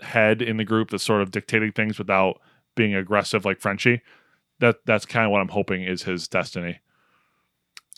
[0.00, 2.40] head in the group that's sort of dictating things without
[2.76, 4.02] being aggressive like Frenchie?
[4.60, 6.80] That that's kind of what I'm hoping is his destiny.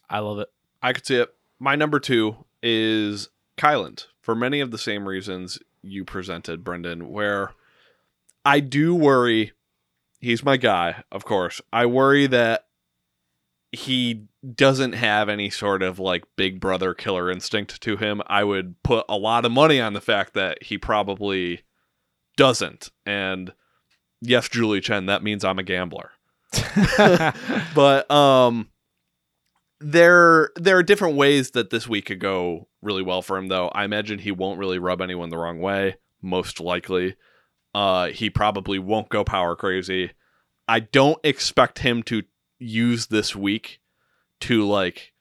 [0.08, 0.48] I love it.
[0.82, 1.34] I could see it.
[1.58, 3.28] My number two is
[3.58, 7.52] Kyland for many of the same reasons you presented, Brendan, where
[8.44, 9.52] I do worry
[10.20, 11.60] he's my guy, of course.
[11.72, 12.66] I worry that
[13.72, 18.20] he doesn't have any sort of like big brother killer instinct to him.
[18.26, 21.62] I would put a lot of money on the fact that he probably
[22.36, 22.90] doesn't.
[23.06, 23.52] And
[24.20, 26.10] yes, Julie Chen, that means I'm a gambler
[27.74, 28.68] but um
[29.80, 33.68] there there are different ways that this week could go really well for him though
[33.68, 37.14] i imagine he won't really rub anyone the wrong way most likely
[37.74, 40.10] uh he probably won't go power crazy
[40.68, 42.22] i don't expect him to
[42.58, 43.80] use this week
[44.40, 45.12] to like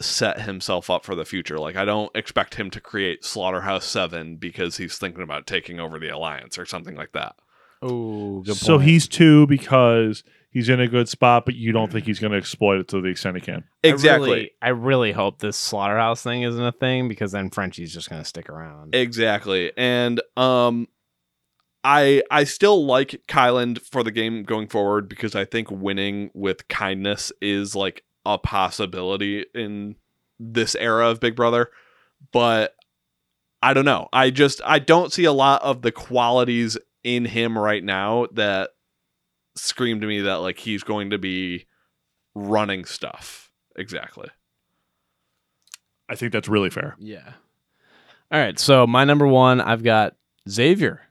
[0.00, 4.36] set himself up for the future like i don't expect him to create slaughterhouse 7
[4.36, 7.36] because he's thinking about taking over the alliance or something like that
[7.82, 8.88] Oh, so point.
[8.88, 12.38] he's two because he's in a good spot, but you don't think he's going to
[12.38, 13.64] exploit it to the extent he can.
[13.82, 17.92] exactly I really, I really hope this slaughterhouse thing isn't a thing because then Frenchie's
[17.92, 18.94] just gonna stick around.
[18.94, 19.70] Exactly.
[19.76, 20.88] And um
[21.84, 26.66] I I still like Kyland for the game going forward because I think winning with
[26.68, 29.96] kindness is like a possibility in
[30.40, 31.70] this era of Big Brother.
[32.32, 32.74] But
[33.62, 34.08] I don't know.
[34.12, 38.70] I just I don't see a lot of the qualities in him right now that
[39.56, 41.66] scream to me that like he's going to be
[42.34, 43.50] running stuff.
[43.76, 44.28] Exactly.
[46.08, 46.96] I think that's really fair.
[46.98, 47.34] yeah.
[48.30, 48.58] All right.
[48.58, 50.16] So my number one, I've got
[50.48, 51.02] Xavier.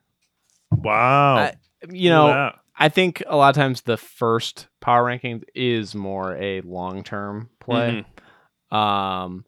[0.81, 1.35] Wow.
[1.37, 1.53] I-
[1.89, 6.35] You know, at I think a lot of times the first power ranking is more
[6.37, 8.05] a long term play.
[8.71, 9.45] Um,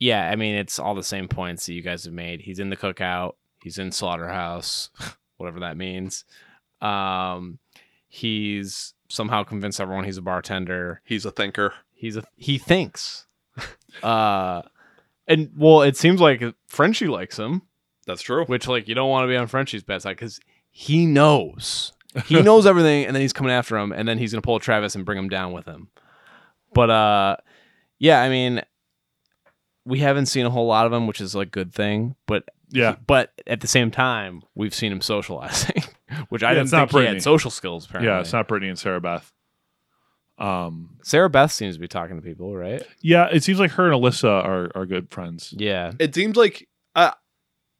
[0.00, 2.40] yeah, I mean it's all the same points that you guys have made.
[2.40, 3.34] He's in the cookout.
[3.62, 4.90] He's in slaughterhouse,
[5.36, 6.24] whatever that means.
[6.80, 7.58] Um,
[8.08, 11.00] he's somehow convinced everyone he's a bartender.
[11.04, 11.74] He's a thinker.
[11.92, 13.26] He's a he thinks.
[14.02, 14.62] uh,
[15.28, 17.62] and well, it seems like Frenchie likes him,
[18.06, 18.44] That's true.
[18.46, 21.92] which like you don't want to be on Frenchie's bad side because he knows
[22.26, 24.94] he knows everything, and then he's coming after him, and then he's gonna pull Travis
[24.94, 25.88] and bring him down with him.
[26.74, 27.36] But uh,
[27.98, 28.62] yeah, I mean,
[29.84, 32.14] we haven't seen a whole lot of him, which is like a good thing.
[32.26, 32.96] But Yeah.
[33.06, 35.82] But at the same time, we've seen him socializing,
[36.30, 37.86] which I Yeah, didn't it's not think he had social skills.
[37.86, 39.32] Apparently, Yeah, it's not Britini and Sarah Beth.
[40.38, 42.82] Um, Sarah Beth seems to be talking to people, right?
[43.00, 45.54] yeah, it seems like her and Alyssa are, are good friends.
[45.56, 45.92] Yeah.
[45.98, 46.68] It seems like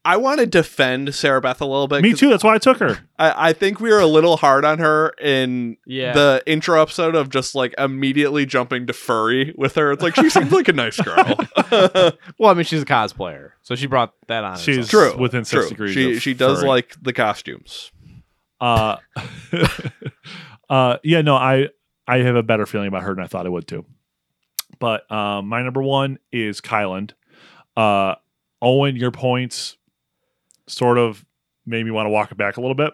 [0.04, 2.02] I want to defend Sarah Beth a little bit.
[2.02, 2.28] Me too.
[2.28, 2.98] That's why I took her.
[3.20, 6.12] I, I think we were a little hard on her in Yeah.
[6.12, 9.92] the intro episode of just like immediately jumping to furry with her.
[9.92, 11.38] It's like she seems like a nice girl.
[12.38, 14.58] well, I mean, she's a cosplayer, so she brought that on.
[14.58, 15.12] She's herself.
[15.14, 15.22] True.
[15.22, 15.68] within True.
[15.68, 15.94] degrees.
[15.94, 16.68] She of she does furry.
[16.68, 17.92] like the costumes.
[18.60, 18.96] Uh,
[20.70, 21.68] uh, yeah, no, I
[22.06, 23.84] I have a better feeling about her than I thought I would too.
[24.78, 27.12] But um, my number one is Kyland.
[27.76, 28.16] Uh,
[28.60, 29.76] Owen, your points
[30.66, 31.24] sort of
[31.66, 32.92] made me want to walk it back a little bit.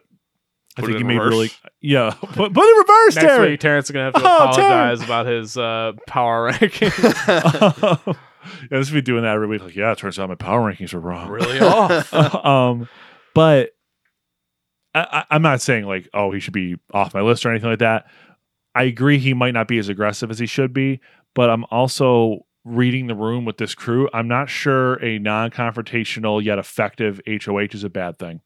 [0.77, 1.31] I Put it think you in made reverse.
[1.31, 1.51] really
[1.81, 2.11] yeah.
[2.21, 3.51] Put, put it in reverse, Next Terry.
[3.53, 6.91] week, Terrence is gonna have to Oh, apologize about his uh, power ranking.
[7.27, 8.15] yeah,
[8.71, 9.63] this be doing that every week.
[9.63, 11.29] Like, yeah, it turns out my power rankings are wrong.
[11.29, 12.15] really off.
[12.15, 12.89] um,
[13.35, 13.71] but
[14.95, 17.71] I, I, I'm not saying like, oh, he should be off my list or anything
[17.71, 18.07] like that.
[18.75, 21.01] I agree he might not be as aggressive as he should be,
[21.35, 24.09] but I'm also reading the room with this crew.
[24.13, 28.41] I'm not sure a non-confrontational yet effective HOH is a bad thing.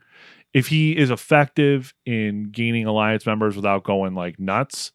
[0.54, 4.92] If he is effective in gaining alliance members without going like nuts,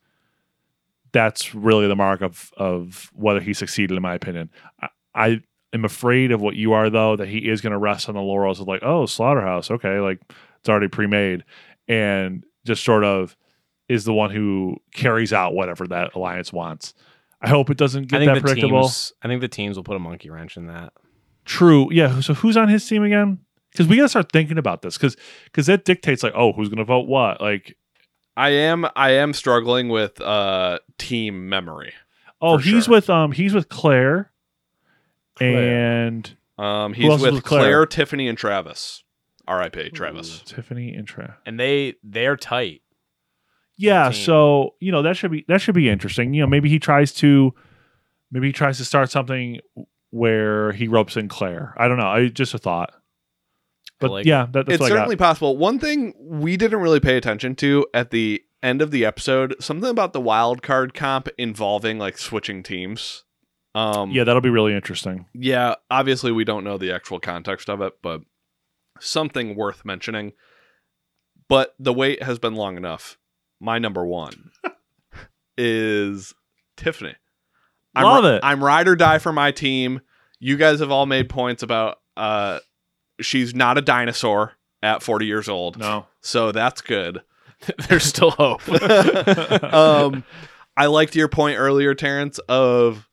[1.12, 4.50] that's really the mark of of whether he succeeded, in my opinion.
[4.82, 5.42] I, I
[5.74, 8.22] am afraid of what you are though, that he is going to rest on the
[8.22, 10.20] laurels of like, oh, slaughterhouse, okay, like
[10.60, 11.44] it's already pre-made,
[11.88, 13.36] and just sort of
[13.90, 16.94] is the one who carries out whatever that alliance wants.
[17.42, 18.82] I hope it doesn't I get think that predictable.
[18.84, 19.14] teams.
[19.22, 20.94] I think the teams will put a monkey wrench in that.
[21.46, 22.20] True, yeah.
[22.20, 23.40] So who's on his team again?
[23.72, 25.16] Because we got to start thinking about this, because
[25.46, 27.40] because that dictates like, oh, who's going to vote what?
[27.40, 27.78] Like,
[28.36, 31.94] I am I am struggling with uh team memory.
[32.42, 32.94] oh, he's sure.
[32.96, 34.32] with um, he's with Claire,
[35.36, 36.08] Claire.
[36.08, 37.62] and Um Who he's with, with Claire?
[37.62, 37.86] Claire?
[37.86, 39.04] Tiffany, and Travis.
[39.48, 39.92] R.I.P.
[39.92, 40.42] Travis.
[40.46, 42.82] Tiffany and Travis, And they they're tight.
[43.78, 44.24] Yeah, team.
[44.24, 46.34] so you know that should be that should be interesting.
[46.34, 47.54] You know, maybe he tries to
[48.32, 49.60] maybe he tries to start something
[50.10, 51.74] where he ropes in Claire.
[51.78, 52.08] I don't know.
[52.08, 52.94] I just a thought.
[54.00, 55.26] But like yeah, that, that's it's certainly got.
[55.26, 55.58] possible.
[55.58, 59.90] One thing we didn't really pay attention to at the end of the episode, something
[59.90, 63.24] about the wild card comp involving like switching teams.
[63.76, 65.26] Um Yeah, that'll be really interesting.
[65.34, 68.22] yeah, obviously we don't know the actual context of it, but
[69.00, 70.34] something worth mentioning.
[71.48, 73.18] But the wait has been long enough.
[73.60, 74.52] My number one
[75.58, 76.34] is
[76.76, 77.16] Tiffany.
[77.96, 78.42] I'm Love it.
[78.44, 80.02] I'm ride or die for my team.
[80.40, 82.60] You guys have all made points about uh
[83.20, 84.54] she's not a dinosaur
[84.84, 85.78] at 40 years old.
[85.78, 86.06] No.
[86.22, 87.22] So that's good.
[87.90, 88.62] There's still hope.
[89.74, 90.24] um,
[90.76, 93.10] I liked your point earlier, Terrence, of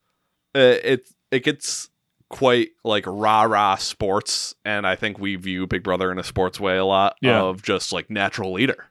[0.55, 1.09] uh, it.
[1.31, 1.89] It gets
[2.29, 6.61] quite like rah rah sports, and I think we view Big Brother in a sports
[6.61, 7.41] way a lot Yeah.
[7.41, 8.85] of just like natural leader.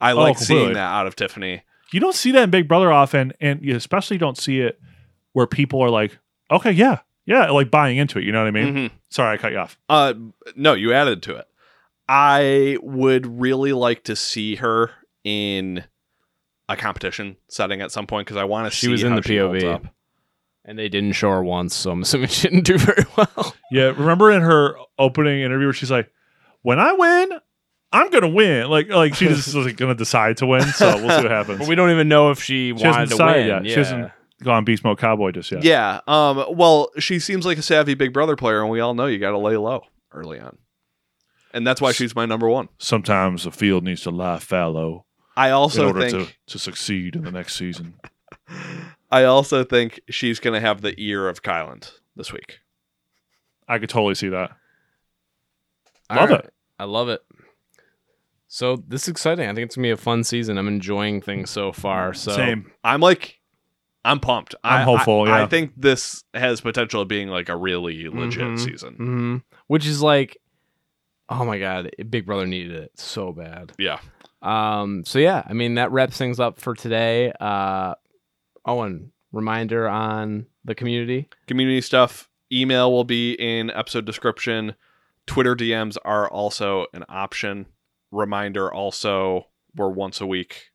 [0.00, 0.74] I Oh, like seeing completely.
[0.74, 1.62] that out of Tiffany.
[1.92, 4.78] You don't see that in Big Brother often, and you especially don't see it
[5.32, 6.18] where people are like,
[6.50, 8.24] okay, yeah, yeah, like buying into it.
[8.24, 8.74] You know what I mean?
[8.74, 8.90] Mhm.
[9.10, 9.78] Sorry, I cut you off.
[9.88, 10.14] Uh,
[10.54, 11.46] no, you added to it.
[12.08, 14.90] I would really like to see her
[15.24, 15.84] in
[16.68, 18.80] a competition setting at some point because I want to see.
[18.80, 19.74] She see was in how the she holds POV.
[19.74, 19.82] up.
[20.64, 23.54] and they didn't show her once, so I'm assuming she didn't do very well.
[23.70, 26.10] Yeah, remember in her opening interview where she's like,
[26.62, 27.30] "When I win,
[27.92, 30.62] I'm gonna win." Like, like she just was like, gonna decide to win.
[30.62, 31.58] So we'll see what happens.
[31.60, 33.46] But we don't even know if she, She hasn't to decided win.
[33.48, 33.64] yet.
[33.64, 33.70] Yeah.
[33.72, 34.12] She hasn't
[34.42, 35.64] gone beast mode cowboy just yet.
[35.64, 36.00] Yeah.
[36.06, 36.44] Um.
[36.50, 39.30] Well, she seems like a savvy Big Brother player, and we all know you got
[39.30, 39.82] to lay low
[40.12, 40.58] early on,
[41.52, 42.68] and that's why she's my number one.
[42.78, 45.04] Sometimes the field needs to lie fallow
[45.36, 47.94] I in also order think to, to succeed in the next season.
[49.10, 52.58] I also think she's gonna have the ear of Kyland this week.
[53.66, 54.50] I could totally see that.
[56.10, 56.44] All Love right.
[56.44, 56.54] it.
[56.78, 57.22] I love it.
[58.48, 59.48] So this is exciting.
[59.48, 60.56] I think it's gonna be a fun season.
[60.58, 62.14] I'm enjoying things so far.
[62.14, 62.70] So Same.
[62.82, 63.38] I'm like,
[64.04, 64.54] I'm pumped.
[64.64, 68.42] I'm I- hopeful, I, I think this has potential of being like a really legit
[68.46, 68.58] Mhm.
[68.58, 68.94] season.
[68.94, 70.38] hmm Which is like,
[71.28, 73.72] oh my god, Big Brother needed it so bad.
[73.78, 73.98] Yeah.
[74.40, 75.04] Um.
[75.04, 77.32] So yeah, I mean that wraps things up for today.
[77.40, 77.94] Uh,
[78.64, 81.28] Owen, reminder on the community.
[81.46, 82.30] Community stuff.
[82.50, 84.74] Email will be in episode description.
[85.26, 87.66] Twitter DMs are also an option.
[88.10, 90.70] Reminder also, we're once a week.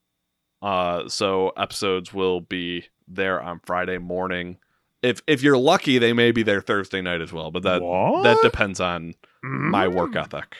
[0.61, 4.57] Uh, so episodes will be there on Friday morning.
[5.01, 8.23] If if you're lucky, they may be there Thursday night as well, but that what?
[8.23, 10.55] that depends on my work ethic.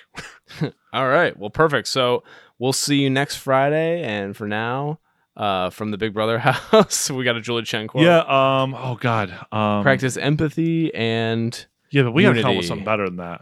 [0.93, 1.37] All right.
[1.37, 1.87] Well, perfect.
[1.87, 2.23] So
[2.59, 4.03] we'll see you next Friday.
[4.03, 4.99] And for now,
[5.37, 8.03] uh, from the Big Brother house, we got a Julie Chen quote.
[8.03, 8.19] yeah.
[8.19, 8.75] Um.
[8.75, 9.33] Oh God.
[9.53, 9.83] Um.
[9.83, 13.41] Practice empathy and Yeah, but we gotta come up with something better than that.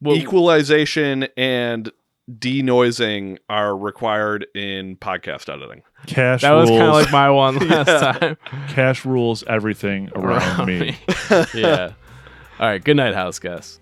[0.00, 1.90] Well, equalization and
[2.30, 5.82] denoising are required in podcast editing.
[6.06, 8.12] Cash that was kind of like my one last Yeah.
[8.12, 8.36] time.
[8.68, 10.96] cash rules everything around me.
[11.54, 11.92] yeah.
[12.60, 12.82] All right.
[12.82, 13.80] Good night, house guests.